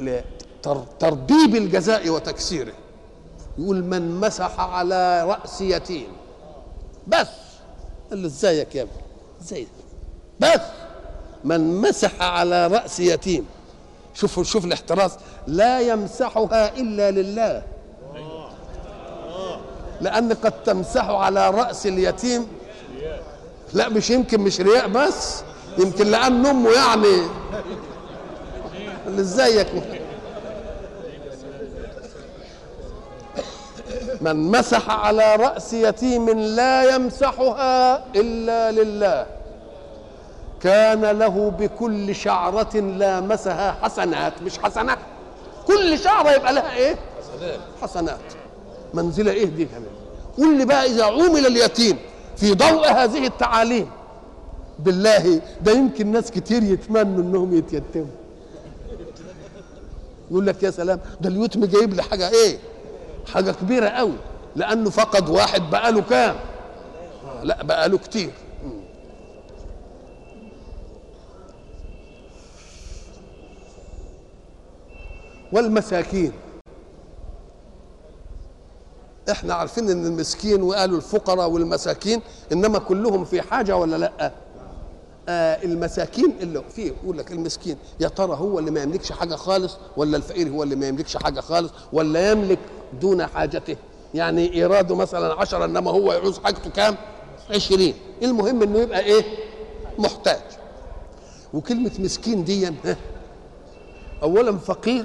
لتربيب 0.00 1.56
الجزاء 1.56 2.08
وتكسيره. 2.08 2.72
يقول 3.58 3.84
من 3.84 4.20
مسح 4.20 4.60
على 4.60 5.24
رأس 5.28 5.60
يتيم. 5.60 6.08
بس. 7.06 7.26
قال 8.10 8.22
له 8.22 8.26
إزيك 8.26 8.74
يا 8.74 8.82
ابني؟ 8.82 8.92
إزيك؟ 9.42 9.68
بس. 10.40 10.60
من 11.44 11.80
مسح 11.80 12.22
على 12.22 12.66
رأس 12.66 13.00
يتيم. 13.00 13.46
شوفوا 14.20 14.44
شوف 14.44 14.64
الاحتراز 14.64 15.16
لا 15.46 15.80
يمسحها 15.80 16.76
إلا 16.76 17.10
لله. 17.10 17.62
لأن 20.00 20.32
قد 20.32 20.52
تمسح 20.64 21.04
على 21.04 21.50
رأس 21.50 21.86
اليتيم. 21.86 22.46
لا 23.72 23.88
مش 23.88 24.10
يمكن 24.10 24.40
مش 24.40 24.60
رياء 24.60 24.88
بس. 24.88 25.42
يمكن 25.78 26.06
لأن 26.06 26.46
أمه 26.46 26.70
يعني. 26.70 27.22
اللي 29.06 29.20
ازيك 29.20 29.68
من 34.20 34.36
مسح 34.36 34.90
على 34.90 35.36
رأس 35.36 35.72
يتيم 35.72 36.30
لا 36.30 36.94
يمسحها 36.94 38.04
إلا 38.16 38.72
لله. 38.72 39.26
كان 40.62 41.04
له 41.04 41.50
بكل 41.58 42.14
شعرة 42.14 42.76
لامسها 42.76 43.72
حسنات 43.82 44.42
مش 44.42 44.58
حسنات 44.58 44.98
كل 45.66 45.98
شعرة 45.98 46.30
يبقى 46.30 46.52
لها 46.52 46.76
إيه؟ 46.76 46.96
حسنات. 47.22 47.58
حسنات. 47.82 48.18
منزلة 48.94 49.32
إيه 49.32 49.44
دي 49.46 49.64
كمان 49.64 49.82
قول 50.38 50.58
لي 50.58 50.64
بقى 50.64 50.86
إذا 50.86 51.04
عومل 51.04 51.46
اليتيم 51.46 51.98
في 52.36 52.54
ضوء 52.54 52.86
هذه 52.92 53.26
التعاليم 53.26 53.90
بالله 54.78 55.40
ده 55.62 55.72
يمكن 55.72 56.12
ناس 56.12 56.30
كتير 56.30 56.62
يتمنوا 56.62 57.22
إنهم 57.22 57.54
يتيتموا. 57.58 58.06
يقول 60.30 60.46
لك 60.46 60.62
يا 60.62 60.70
سلام 60.70 61.00
ده 61.20 61.28
اليتم 61.28 61.64
جايب 61.64 61.94
لي 61.94 62.02
حاجة 62.02 62.28
إيه؟ 62.28 62.58
حاجة 63.34 63.50
كبيرة 63.50 63.88
قوي 63.88 64.12
لأنه 64.56 64.90
فقد 64.90 65.28
واحد 65.28 65.70
بقى 65.70 65.92
له 65.92 66.00
كام؟ 66.00 66.34
لا 67.42 67.62
بقى 67.62 67.88
له 67.88 67.98
كتير. 67.98 68.30
والمساكين. 75.52 76.32
إحنا 79.30 79.54
عارفين 79.54 79.90
إن 79.90 80.06
المسكين 80.06 80.62
وقالوا 80.62 80.96
الفقراء 80.96 81.50
والمساكين 81.50 82.20
إنما 82.52 82.78
كلهم 82.78 83.24
في 83.24 83.42
حاجة 83.42 83.76
ولا 83.76 83.96
لأ؟ 83.96 84.32
آه 85.28 85.62
المساكين 85.64 86.32
اللي 86.40 86.62
فيه 86.76 86.86
يقول 87.02 87.18
لك 87.18 87.32
المسكين 87.32 87.76
يا 88.00 88.08
ترى 88.08 88.36
هو 88.36 88.58
اللي 88.58 88.70
ما 88.70 88.82
يملكش 88.82 89.12
حاجة 89.12 89.34
خالص 89.34 89.76
ولا 89.96 90.16
الفقير 90.16 90.48
هو 90.48 90.62
اللي 90.62 90.76
ما 90.76 90.88
يملكش 90.88 91.16
حاجة 91.16 91.40
خالص 91.40 91.70
ولا 91.92 92.30
يملك 92.30 92.58
دون 93.00 93.26
حاجته؟ 93.26 93.76
يعني 94.14 94.52
إيراده 94.54 94.94
مثلا 94.94 95.34
عشرة 95.40 95.64
إنما 95.64 95.90
هو 95.90 96.12
يعوز 96.12 96.38
حاجته 96.38 96.70
كام؟ 96.70 96.96
عشرين. 97.50 97.94
المهم 98.22 98.62
إنه 98.62 98.78
يبقى 98.78 99.00
إيه؟ 99.00 99.22
محتاج. 99.98 100.40
وكلمة 101.54 101.90
مسكين 101.98 102.44
دي 102.44 102.70
اولا 104.22 104.58
فقير 104.58 105.04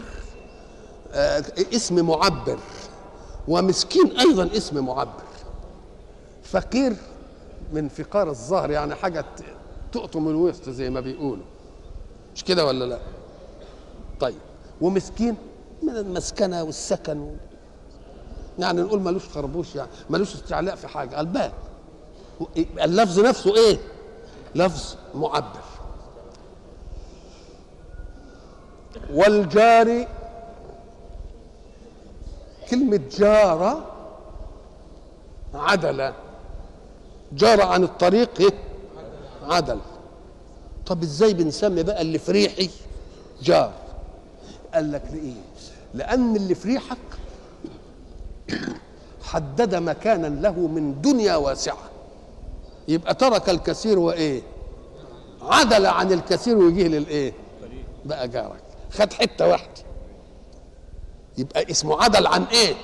اسم 1.73 2.05
معبر 2.05 2.59
ومسكين 3.47 4.19
أيضا 4.19 4.49
اسم 4.57 4.85
معبر. 4.85 5.23
فقير 6.43 6.95
من 7.73 7.89
فقار 7.89 8.29
الظهر 8.29 8.71
يعني 8.71 8.95
حاجة 8.95 9.25
تقطم 9.91 10.27
الوسط 10.27 10.69
زي 10.69 10.89
ما 10.89 10.99
بيقولوا. 10.99 11.43
مش 12.35 12.43
كده 12.43 12.65
ولا 12.65 12.85
لا؟ 12.85 12.99
طيب 14.19 14.37
ومسكين 14.81 15.35
من 15.83 15.97
المسكنة 15.97 16.63
والسكن 16.63 17.19
و... 17.19 17.35
يعني 18.59 18.81
نقول 18.81 18.99
ملوش 19.01 19.29
خربوش 19.29 19.75
يعني 19.75 19.89
ملوش 20.09 20.35
استعلاء 20.35 20.75
في 20.75 20.87
حاجة. 20.87 21.19
الباب 21.19 21.51
اللفظ 22.57 23.19
نفسه 23.19 23.55
إيه؟ 23.55 23.77
لفظ 24.55 24.95
معبر. 25.15 25.59
والجار 29.13 30.07
كلمة 32.71 32.99
جارة 33.17 33.85
عدل. 35.53 36.13
جار 37.33 37.61
عن 37.61 37.83
الطريق 37.83 38.53
عدل. 39.43 39.79
طب 40.85 41.03
إزاي 41.03 41.33
بنسمي 41.33 41.83
بقى 41.83 42.01
اللي 42.01 42.19
في 42.19 42.31
ريحي 42.31 42.69
جار؟ 43.41 43.71
قال 44.73 44.91
لك 44.91 45.03
ليه 45.11 45.33
لأن 45.93 46.35
اللي 46.35 46.55
في 46.55 46.67
ريحك 46.67 46.97
حدد 49.23 49.75
مكانا 49.75 50.27
له 50.27 50.51
من 50.67 51.01
دنيا 51.01 51.35
واسعة. 51.35 51.77
يبقى 52.87 53.13
ترك 53.15 53.49
الكثير 53.49 53.99
وإيه؟ 53.99 54.41
عدل 55.41 55.85
عن 55.85 56.11
الكثير 56.11 56.57
ويجيه 56.57 56.87
للإيه؟ 56.87 57.33
بقى 58.05 58.27
جارك. 58.27 58.61
خد 58.91 59.13
حتة 59.13 59.47
واحدة. 59.47 59.72
يبقى 61.37 61.71
اسمه 61.71 62.03
عدل 62.03 62.27
عن 62.27 62.43
إيه؟ 62.43 62.75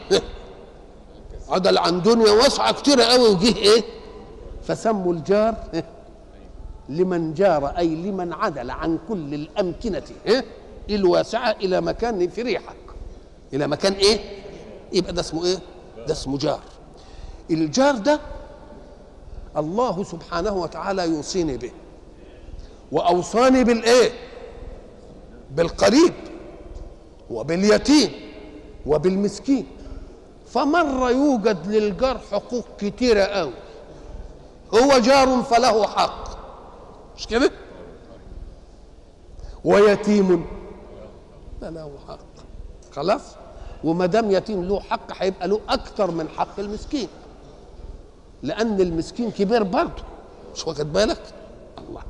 عدل 1.50 1.78
عن 1.78 2.02
دنيا 2.02 2.32
واسعة 2.32 2.72
كتيرة 2.74 3.04
قوي 3.04 3.30
وجه 3.30 3.56
إيه؟ 3.58 3.84
فسموا 4.64 5.14
الجار 5.14 5.56
لمن 6.89 7.34
جار 7.34 7.68
أي 7.78 7.88
لمن 7.88 8.34
عدل 8.34 8.72
عن 8.72 9.00
كل 9.10 9.34
الأمكنة 9.34 10.02
إيه؟ 10.26 10.45
الواسعة 10.89 11.52
إلى 11.52 11.82
مكان 11.82 12.30
في 12.30 12.41
ريحك. 12.41 12.76
إلى 13.54 13.68
مكان 13.68 13.93
إيه؟ 13.93 14.20
يبقى 14.93 15.14
ده 15.14 15.22
اسمه 15.22 15.45
إيه؟ 15.45 15.58
ده 16.08 16.14
اسمه 16.14 16.38
جار. 16.38 16.60
الجار 17.52 17.95
ده 17.95 18.20
الله 19.58 20.04
سبحانه 20.04 20.54
وتعالى 20.54 21.04
يوصيني 21.06 21.58
به. 21.58 21.72
وأوصاني 22.91 23.64
بالإيه؟ 23.64 24.12
بالقريب 25.52 26.14
وباليتيم. 27.30 28.12
وبالمسكين. 28.86 29.67
فمرة 30.47 31.11
يوجد 31.11 31.67
للجار 31.67 32.19
حقوق 32.32 32.65
كتيرة 32.77 33.23
قوي. 33.23 33.53
هو 34.73 34.97
جار 34.97 35.41
فله 35.41 35.88
حق. 35.88 36.30
مش 37.17 37.27
كده؟ 37.27 37.51
ويتيم 39.65 40.45
فله 41.61 41.91
حق. 42.07 42.19
خلاص؟ 42.91 43.21
وما 43.84 44.05
دام 44.05 44.32
يتيم 44.32 44.63
له 44.63 44.80
حق 44.80 45.23
هيبقى 45.23 45.47
له 45.47 45.59
أكتر 45.69 46.11
من 46.11 46.30
حق 46.30 46.59
المسكين. 46.59 47.07
لأن 48.43 48.82
المسكين 48.82 49.32
كبير 49.32 49.63
برضه. 49.63 50.03
مش 50.55 50.67
واخد 50.67 50.93
بالك؟ 50.93 51.21
الله. 51.77 52.01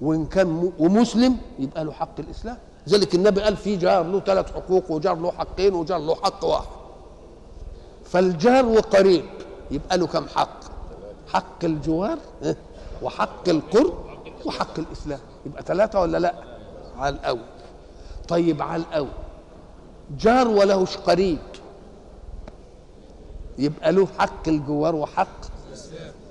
وإن 0.00 0.26
كان. 0.26 0.72
ومسلم 0.78 1.36
يبقى 1.58 1.84
له 1.84 1.92
حق 1.92 2.20
الإسلام. 2.20 2.58
ذلك 2.88 3.14
النبي 3.14 3.40
قال 3.40 3.56
في 3.56 3.76
جار 3.76 4.02
له 4.02 4.20
ثلاث 4.20 4.52
حقوق 4.52 4.90
وجار 4.90 5.16
له 5.16 5.32
حقين 5.32 5.74
وجار 5.74 5.98
له 5.98 6.14
حق 6.14 6.44
واحد. 6.44 6.66
فالجار 8.04 8.66
وقريب 8.66 9.24
يبقى 9.70 9.98
له 9.98 10.06
كم 10.06 10.28
حق؟ 10.28 10.60
حق 11.28 11.64
الجوار 11.64 12.18
وحق 13.02 13.48
القرب 13.48 13.94
وحق 14.44 14.78
الإسلام. 14.78 15.20
يبقى 15.46 15.62
ثلاثة 15.62 16.00
ولا 16.00 16.18
لا؟ 16.18 16.34
على 16.96 17.14
الأول. 17.14 17.46
طيب 18.28 18.62
على 18.62 18.82
الأول. 18.82 19.08
جار 20.18 20.48
ولهش 20.48 20.96
قريب. 20.96 21.38
يبقى 23.58 23.92
له 23.92 24.08
حق 24.18 24.48
الجوار 24.48 24.94
وحق 24.94 25.40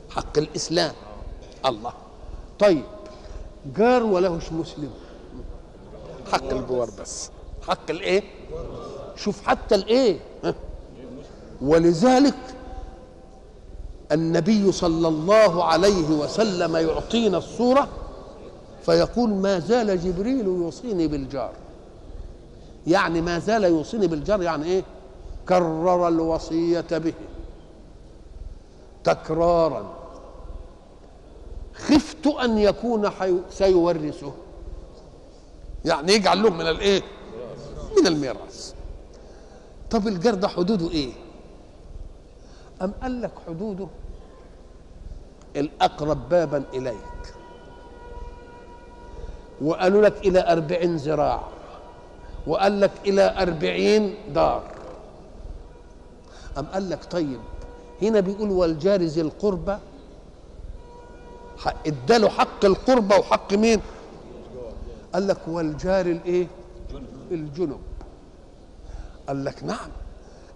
حق 0.10 0.38
الإسلام. 0.38 0.93
الله. 1.66 1.93
طيب 2.60 2.86
جار 3.78 4.04
ولهش 4.04 4.51
مسلم. 4.51 4.91
حق 6.32 6.50
الجوار 6.52 6.90
بس. 7.02 7.30
حق 7.68 7.90
الايه؟ 7.92 8.24
شوف 9.16 9.48
حتى 9.48 9.76
الايه؟ 9.76 10.20
ولذلك 11.62 12.36
النبي 14.12 14.72
صلى 14.72 15.08
الله 15.08 15.64
عليه 15.64 16.10
وسلم 16.10 16.76
يعطينا 16.76 17.38
الصورة 17.38 17.88
فيقول 18.86 19.30
ما 19.30 19.60
زال 19.60 20.02
جبريل 20.02 20.46
يوصيني 20.46 21.08
بالجار. 21.08 21.52
يعني 22.88 23.22
ما 23.22 23.40
زال 23.40 23.64
يوصيني 23.64 24.08
بالجار 24.08 24.42
يعني 24.42 24.66
إيه؟ 24.66 24.84
كرر 25.50 26.08
الوصية 26.08 26.86
به. 26.92 27.14
تكرارا. 29.04 29.94
خفت 31.76 32.28
أن 32.28 32.58
يكون. 32.58 33.10
سيورثه. 33.50 34.32
يعني 35.86 36.14
يجعل 36.14 36.44
لهم 36.44 36.58
من 36.58 36.68
الايه 36.68 37.02
من 38.00 38.08
الميراث. 38.08 38.74
طب 39.90 40.08
الجار 40.08 40.34
ده 40.34 40.48
حدوده 40.48 40.90
إيه؟ 40.90 41.12
أم 42.82 42.94
قال 43.02 43.22
لك 43.22 43.32
حدوده 43.48 43.88
الأقرب 45.56 46.30
بابا 46.30 46.64
إليك. 46.74 47.34
وقالوا 49.62 50.02
لك 50.02 50.28
إلى 50.28 50.52
أربعين 50.52 50.96
ذراع. 50.98 51.44
وقال 52.48 52.82
لك 52.82 52.92
إلى 53.06 53.36
أربعين 53.42 54.16
دار. 54.34 54.64
أم 56.58 56.66
قال 56.66 56.90
لك 56.90 57.04
طيب 57.12 57.40
هنا 58.02 58.20
بيقول 58.20 58.52
والجار 58.52 59.02
ذي 59.02 59.22
القربى 59.22 59.78
اداله 61.88 62.30
حق 62.30 62.66
القربى 62.66 63.16
وحق 63.16 63.54
مين؟ 63.54 63.82
قال 65.14 65.28
لك 65.28 65.38
والجار 65.47 66.05
الايه؟ 66.05 66.47
الجنب. 67.32 67.80
قال 69.28 69.45
لك 69.45 69.64
نعم 69.64 69.89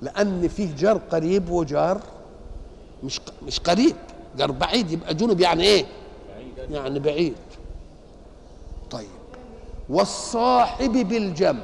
لأن 0.02 0.48
فيه 0.48 0.76
جار 0.76 0.98
قريب 0.98 1.50
وجار 1.50 2.02
مش 3.04 3.22
مش 3.48 3.60
قريب. 3.60 3.96
جار 4.38 4.52
بعيد 4.52 4.92
يبقى 4.92 5.14
جنب 5.14 5.40
يعني 5.40 5.64
إيه؟ 5.64 5.86
يعني 6.70 7.00
بعيد. 7.00 7.36
طيب. 8.92 9.08
والصاحب 9.90 10.92
بالجنب. 10.92 11.64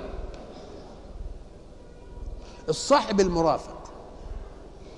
الصاحب 2.70 3.20
المرافق. 3.20 3.78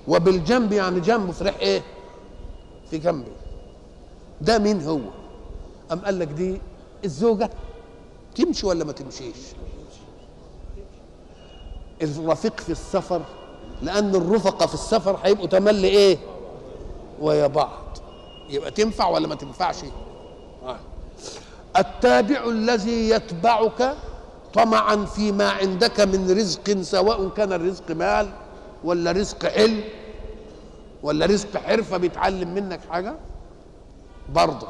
وبالجنب 0.08 0.72
يعني 0.72 1.00
جنبه 1.00 1.32
في 1.32 1.44
ريح 1.44 1.56
إيه؟ 1.58 1.82
في 2.90 2.98
جنبه. 2.98 3.32
ده 4.40 4.58
مين 4.58 4.82
هو؟ 4.82 4.98
أم 5.92 5.98
قال 5.98 6.18
لك 6.18 6.28
دي 6.28 6.58
الزوجة؟ 7.04 7.50
تمشي 8.36 8.66
ولا 8.66 8.84
ما 8.84 8.92
تمشيش؟ 8.92 9.36
الرفيق 12.02 12.60
في 12.60 12.72
السفر 12.72 13.22
لأن 13.82 14.14
الرفقة 14.14 14.66
في 14.66 14.74
السفر 14.74 15.18
هيبقوا 15.24 15.46
تملي 15.46 15.88
إيه؟ 15.88 16.18
ويا 17.20 17.46
بعض. 17.46 17.98
يبقى 18.50 18.70
تنفع 18.70 19.08
ولا 19.08 19.28
ما 19.28 19.34
تنفعش؟ 19.34 19.76
آه. 20.66 20.78
التابع 21.78 22.44
الذي 22.44 23.08
يتبعك 23.10 23.96
طمعا 24.54 25.04
فيما 25.04 25.50
عندك 25.50 26.00
من 26.00 26.30
رزق 26.38 26.80
سواء 26.82 27.28
كان 27.28 27.52
الرزق 27.52 27.90
مال 27.90 28.28
ولا 28.84 29.12
رزق 29.12 29.44
علم 29.52 29.84
ولا 31.02 31.26
رزق 31.26 31.56
حرفة 31.56 31.96
بيتعلم 31.96 32.54
منك 32.54 32.80
حاجة؟ 32.90 33.14
برضه. 34.34 34.68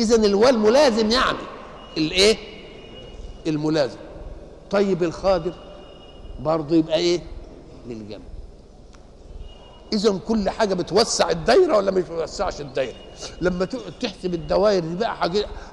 اذا 0.00 0.16
الوال 0.16 0.58
ملازم 0.58 1.10
يعني. 1.10 1.38
الإيه؟ 1.96 2.55
الملازم. 3.48 3.98
طيب 4.70 5.02
الخادم 5.02 5.52
برضه 6.40 6.76
يبقى 6.76 6.96
إيه؟ 6.96 7.20
للجنب 7.86 8.22
اذا 9.92 10.18
كل 10.28 10.50
حاجة 10.50 10.74
بتوسع 10.74 11.30
الدايرة 11.30 11.76
ولا 11.76 11.90
مش 11.90 12.02
بتوسعش 12.02 12.60
الدايرة؟ 12.60 12.94
لما 13.40 13.64
تحسب 14.00 14.34
الدوائر 14.34 14.80
دي 14.84 14.94
بقى 14.94 15.16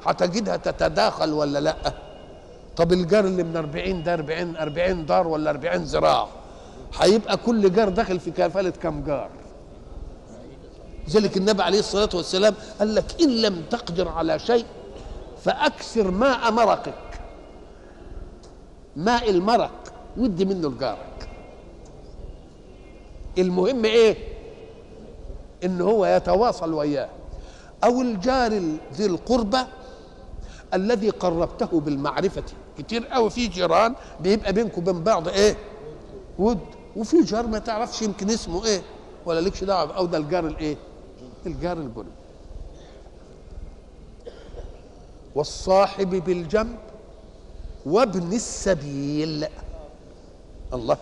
هتجدها 0.05 0.57
تتداخل 0.57 1.33
ولا 1.33 1.59
لأ؟ 1.59 1.93
طب 2.77 2.93
الجار 2.93 3.25
اللي 3.25 3.43
من 3.43 3.57
40 3.57 4.03
ده 4.03 4.13
40 4.13 4.55
40 4.55 5.05
دار 5.05 5.27
ولا 5.27 5.49
40 5.49 5.75
ذراع 5.83 6.27
هيبقى 6.99 7.37
كل 7.37 7.73
جار 7.73 7.89
داخل 7.89 8.19
في 8.19 8.31
كفالة 8.31 8.69
كم 8.69 9.03
جار؟ 9.03 9.29
لذلك 11.07 11.37
النبي 11.37 11.63
عليه 11.63 11.79
الصلاة 11.79 12.09
والسلام 12.13 12.53
قال 12.79 12.95
لك 12.95 13.21
إن 13.21 13.29
لم 13.41 13.61
تقدر 13.69 14.07
على 14.09 14.39
شيء 14.39 14.65
فأكثر 15.43 16.11
ماء 16.11 16.51
مرقك 16.51 16.93
ماء 18.95 19.29
المرق 19.29 19.93
ودي 20.17 20.45
منه 20.45 20.69
لجارك 20.69 21.29
المهم 23.37 23.85
إيه؟ 23.85 24.17
إن 25.63 25.81
هو 25.81 26.05
يتواصل 26.05 26.73
وياه. 26.73 27.09
أو 27.83 28.01
الجار 28.01 28.51
ذي 28.93 29.05
القربى 29.05 29.57
الذي 30.73 31.09
قربته 31.09 31.79
بالمعرفة. 31.79 32.43
كتير 32.77 33.05
قوي 33.05 33.29
في 33.29 33.47
جيران 33.47 33.95
بيبقى 34.19 34.53
بينكم 34.53 34.81
وبين 34.81 35.03
بعض 35.03 35.27
إيه؟ 35.27 35.57
ود. 36.39 36.59
وفي 36.95 37.23
جار 37.23 37.47
ما 37.47 37.59
تعرفش 37.59 38.01
يمكن 38.01 38.29
اسمه 38.29 38.65
إيه؟ 38.65 38.81
ولا 39.25 39.39
لكش 39.39 39.63
دعوة 39.63 39.97
أو 39.97 40.05
ده 40.05 40.17
الجار 40.17 40.47
الإيه؟ 40.47 40.77
الجار 41.45 41.77
الجنب 41.77 42.05
والصاحب 45.35 46.09
بالجنب 46.09 46.77
وابن 47.85 48.33
السبيل. 48.33 49.47
الله. 50.73 50.97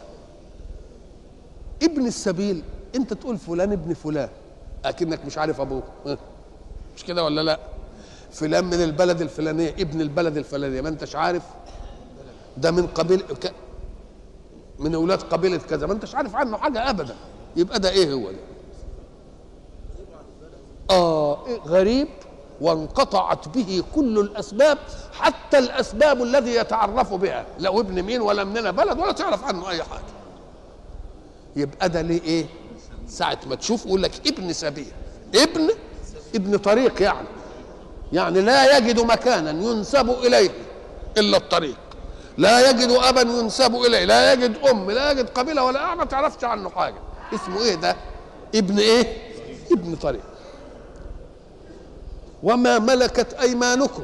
ابن 1.84 2.08
السبيل. 2.08 2.64
انت 2.96 3.14
تقول 3.14 3.38
فلان 3.38 3.72
ابن 3.72 3.94
فلان. 3.94 4.30
اكنك 4.86 5.26
مش 5.26 5.38
عارف 5.38 5.62
ابوه 5.62 5.84
ها؟ 6.06 6.18
مش 6.98 7.04
كده 7.04 7.24
ولا 7.24 7.42
لا؟ 7.42 7.60
فلان 8.32 8.66
من 8.66 8.84
البلد 8.84 9.22
الفلانية 9.22 9.70
ابن 9.70 10.02
البلد 10.02 10.38
الفلانية. 10.38 10.82
ما 10.82 10.90
انتش 10.90 11.16
عارف؟ 11.16 11.44
ده 12.58 12.72
من 12.72 12.88
قبيل. 12.88 13.24
من 14.80 14.96
أولاد 14.96 15.22
قبيلة 15.22 15.58
كذا. 15.58 15.88
ما 15.88 15.94
انتش 15.94 16.16
عارف 16.16 16.36
عنه 16.36 16.58
حاجة 16.58 16.90
ابدا. 16.90 17.16
يبقى 17.56 17.80
ده 17.80 17.90
إيه 17.90 18.14
هو 18.14 18.32
ده؟ 18.32 18.38
آه 20.90 21.48
إيه 21.48 21.60
غريب. 21.60 22.08
وانقطعت 22.62 23.48
به 23.48 23.84
كل 23.96 24.20
الأسباب 24.20 24.78
حتى 25.14 25.58
الأسباب 25.58 26.24
الذي 26.24 26.56
يتعرف 26.56 27.14
بها. 27.14 27.46
لا 27.60 27.80
ابن 27.80 28.02
مين 28.02 28.22
ولا 28.22 28.44
مننا 28.44 28.72
بلد 28.72 29.00
ولا 29.00 29.12
تعرف 29.12 29.44
عنه 29.44 29.70
أي 29.70 29.84
حاجة. 29.84 30.02
يبقى 31.56 31.90
ده 31.90 32.02
ليه 32.02 32.22
إيه؟ 32.22 32.46
ساعة 33.08 33.40
ما 33.50 33.56
تشوف 33.56 33.86
يقول 33.86 34.04
لك 34.04 34.12
ابن 34.28 34.54
سبيل. 34.54 34.92
ابن؟ 35.36 35.70
ابن 36.36 36.58
طريق 36.58 37.02
يعني. 37.02 37.28
يعني 38.14 38.42
لا 38.42 38.78
يجد 38.78 39.00
مكانا 39.00 39.50
ينسب 39.50 40.10
إليه 40.10 40.52
إلا 41.18 41.38
الطريق. 41.38 41.78
لا 42.38 42.70
يجد 42.70 42.92
أبا 42.92 43.22
ينسب 43.22 43.76
إليه. 43.76 44.06
لا 44.06 44.34
يجد 44.34 44.58
أم 44.58 44.92
لا 44.92 45.12
يجد 45.12 45.30
قبيلة 45.30 45.64
ولا 45.64 45.96
ما 45.96 46.06
تعرفش 46.06 46.44
عنه 46.44 46.70
حاجة. 46.70 47.00
اسمه 47.34 47.62
إيه 47.62 47.76
ده؟ 47.76 47.96
ابن 48.56 48.80
إيه؟ 48.80 49.18
ابن 49.72 49.96
طريق. 49.96 50.31
وما 52.44 52.80
ملكت 52.80 53.34
أيمانكم. 53.34 54.04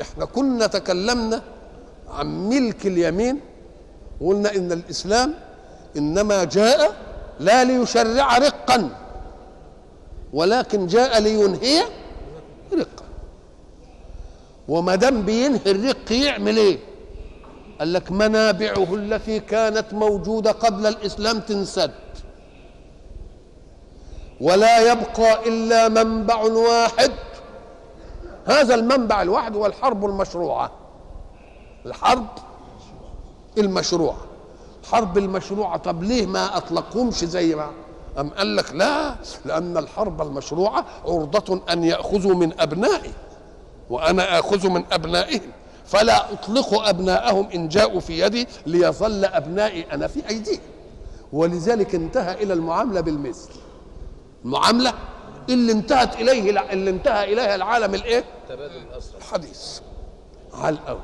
إحنا 0.00 0.24
كنا 0.24 0.66
تكلمنا 0.66 1.42
عن 2.08 2.48
ملك 2.48 2.86
اليمين 2.86 3.40
وقلنا 4.20 4.54
إن 4.56 4.72
الإسلام 4.72 5.34
إنما 5.96 6.44
جاء 6.44 6.96
لا 7.40 7.64
ليشرع 7.64 8.38
رقا 8.38 8.90
ولكن 10.32 10.86
جاء 10.86 11.20
لينهي 11.20 11.82
رقا. 12.72 13.04
وما 14.68 14.94
دام 14.94 15.22
بينهي 15.22 15.60
الرق 15.66 16.12
يعمل 16.12 16.56
إيه؟ 16.56 16.78
قال 17.78 17.92
لك 17.92 18.12
منابعه 18.12 18.94
التي 18.94 19.40
كانت 19.40 19.92
موجودة 19.92 20.52
قبل 20.52 20.86
الإسلام 20.86 21.40
تنسد. 21.40 21.90
ولا 24.40 24.92
يبقى 24.92 25.48
إلا 25.48 25.88
منبع 25.88 26.36
واحد. 26.42 27.12
هذا 28.46 28.74
المنبع 28.74 29.22
الواحد 29.22 29.56
هو 29.56 29.66
الحرب 29.66 30.04
المشروعة. 30.04 30.70
الحرب 31.86 32.26
المشروعة. 33.58 34.16
حرب 34.90 35.18
المشروعة 35.18 35.76
طب 35.76 36.02
ليه 36.02 36.26
ما 36.26 36.56
اطلقهمش 36.56 37.24
زي 37.24 37.54
ما؟ 37.54 37.70
أم 38.18 38.30
قال 38.30 38.56
لك 38.56 38.72
لا 38.74 39.14
لأن 39.44 39.76
الحرب 39.76 40.22
المشروعة 40.22 40.84
عرضة 41.04 41.60
أن 41.72 41.84
يأخذوا 41.84 42.34
من 42.34 42.60
أبنائي 42.60 43.12
وأنا 43.90 44.38
آخذ 44.38 44.68
من 44.68 44.84
أبنائهم. 44.92 45.50
فلا 45.86 46.32
أطلق 46.32 46.88
أبناءهم 46.88 47.48
إن 47.54 47.68
جاءوا 47.68 48.00
في 48.00 48.20
يدي 48.20 48.46
ليظل 48.66 49.24
أبنائي 49.24 49.86
أنا 49.92 50.06
في 50.06 50.28
أيديهم. 50.28 50.60
ولذلك 51.32 51.94
انتهى 51.94 52.42
إلى 52.42 52.52
المعاملة 52.52 53.00
بالمثل. 53.00 53.50
المعاملة 54.46 54.92
اللي 55.48 55.72
انتهت 55.72 56.14
إليه 56.16 56.60
اللي 56.72 56.90
انتهى 56.90 57.32
إليها 57.32 57.54
العالم 57.54 57.94
الإيه؟ 57.94 58.24
الحديث. 59.18 59.78
على 60.54 60.76
الأول. 60.82 61.00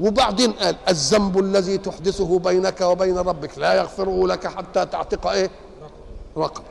وبعدين 0.00 0.52
قال 0.52 0.76
الذنب 0.88 1.38
الذي 1.38 1.78
تحدثه 1.78 2.38
بينك 2.38 2.80
وبين 2.80 3.18
ربك 3.18 3.58
لا 3.58 3.74
يغفره 3.74 4.26
لك 4.26 4.46
حتى 4.46 4.86
تعتق 4.86 5.26
إيه؟ 5.26 5.50
رقب. 6.36 6.62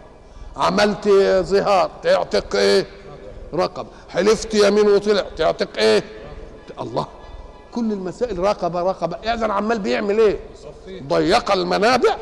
عملت 0.58 1.10
ظهار 1.42 1.92
تعتق 2.04 2.56
إيه؟ 2.56 2.86
رقب. 3.54 3.88
حلفت 4.10 4.54
يمين 4.54 4.88
وطلع 4.90 5.26
تعتق 5.38 5.78
إيه؟ 5.78 6.04
الله. 6.82 7.08
كل 7.72 7.92
المسائل 7.92 8.40
رقبة 8.40 8.82
رقبة 8.82 9.34
إذا 9.34 9.52
عمال 9.52 9.80
بيعمل 9.80 10.20
إيه؟ 10.20 10.40
ضيق 11.08 11.52
المنابع 11.52 12.18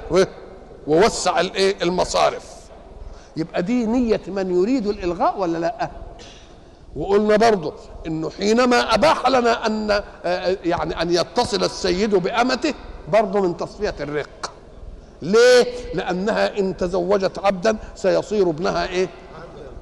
ووسع 0.87 1.39
الإيه؟ 1.39 1.75
المصارف. 1.83 2.56
يبقى 3.37 3.63
دي 3.63 3.85
نية 3.85 4.21
من 4.27 4.55
يريد 4.61 4.87
الإلغاء 4.87 5.39
ولا 5.39 5.57
لا؟ 5.57 5.89
وقلنا 6.95 7.35
برضه 7.35 7.73
انه 8.07 8.29
حينما 8.29 8.93
أباح 8.95 9.27
لنا 9.29 9.65
أن 9.67 10.03
يعني 10.65 11.01
أن 11.01 11.11
يتصل 11.11 11.63
السيد 11.63 12.15
بأمته 12.15 12.73
برضه 13.13 13.41
من 13.41 13.57
تصفية 13.57 13.95
الرق. 13.99 14.51
ليه؟ 15.21 15.65
لأنها 15.93 16.59
إن 16.59 16.77
تزوجت 16.77 17.39
عبدا 17.39 17.77
سيصير 17.95 18.49
ابنها 18.49 18.87
إيه؟ 18.87 19.09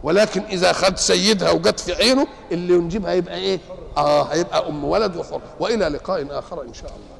ولكن 0.03 0.41
إذا 0.41 0.73
خد 0.73 0.97
سيدها 0.97 1.51
وجت 1.51 1.79
في 1.79 1.93
عينه 1.93 2.27
اللي 2.51 2.73
ينجبها 2.73 3.13
يبقى 3.13 3.35
إيه؟ 3.35 3.59
آه 3.97 4.23
هيبقى 4.23 4.69
أم 4.69 4.85
ولد 4.85 5.15
وحر. 5.17 5.41
وإلى 5.59 5.87
لقاء 5.87 6.39
آخر 6.39 6.61
إن 6.61 6.73
شاء 6.73 6.89
الله. 6.91 7.14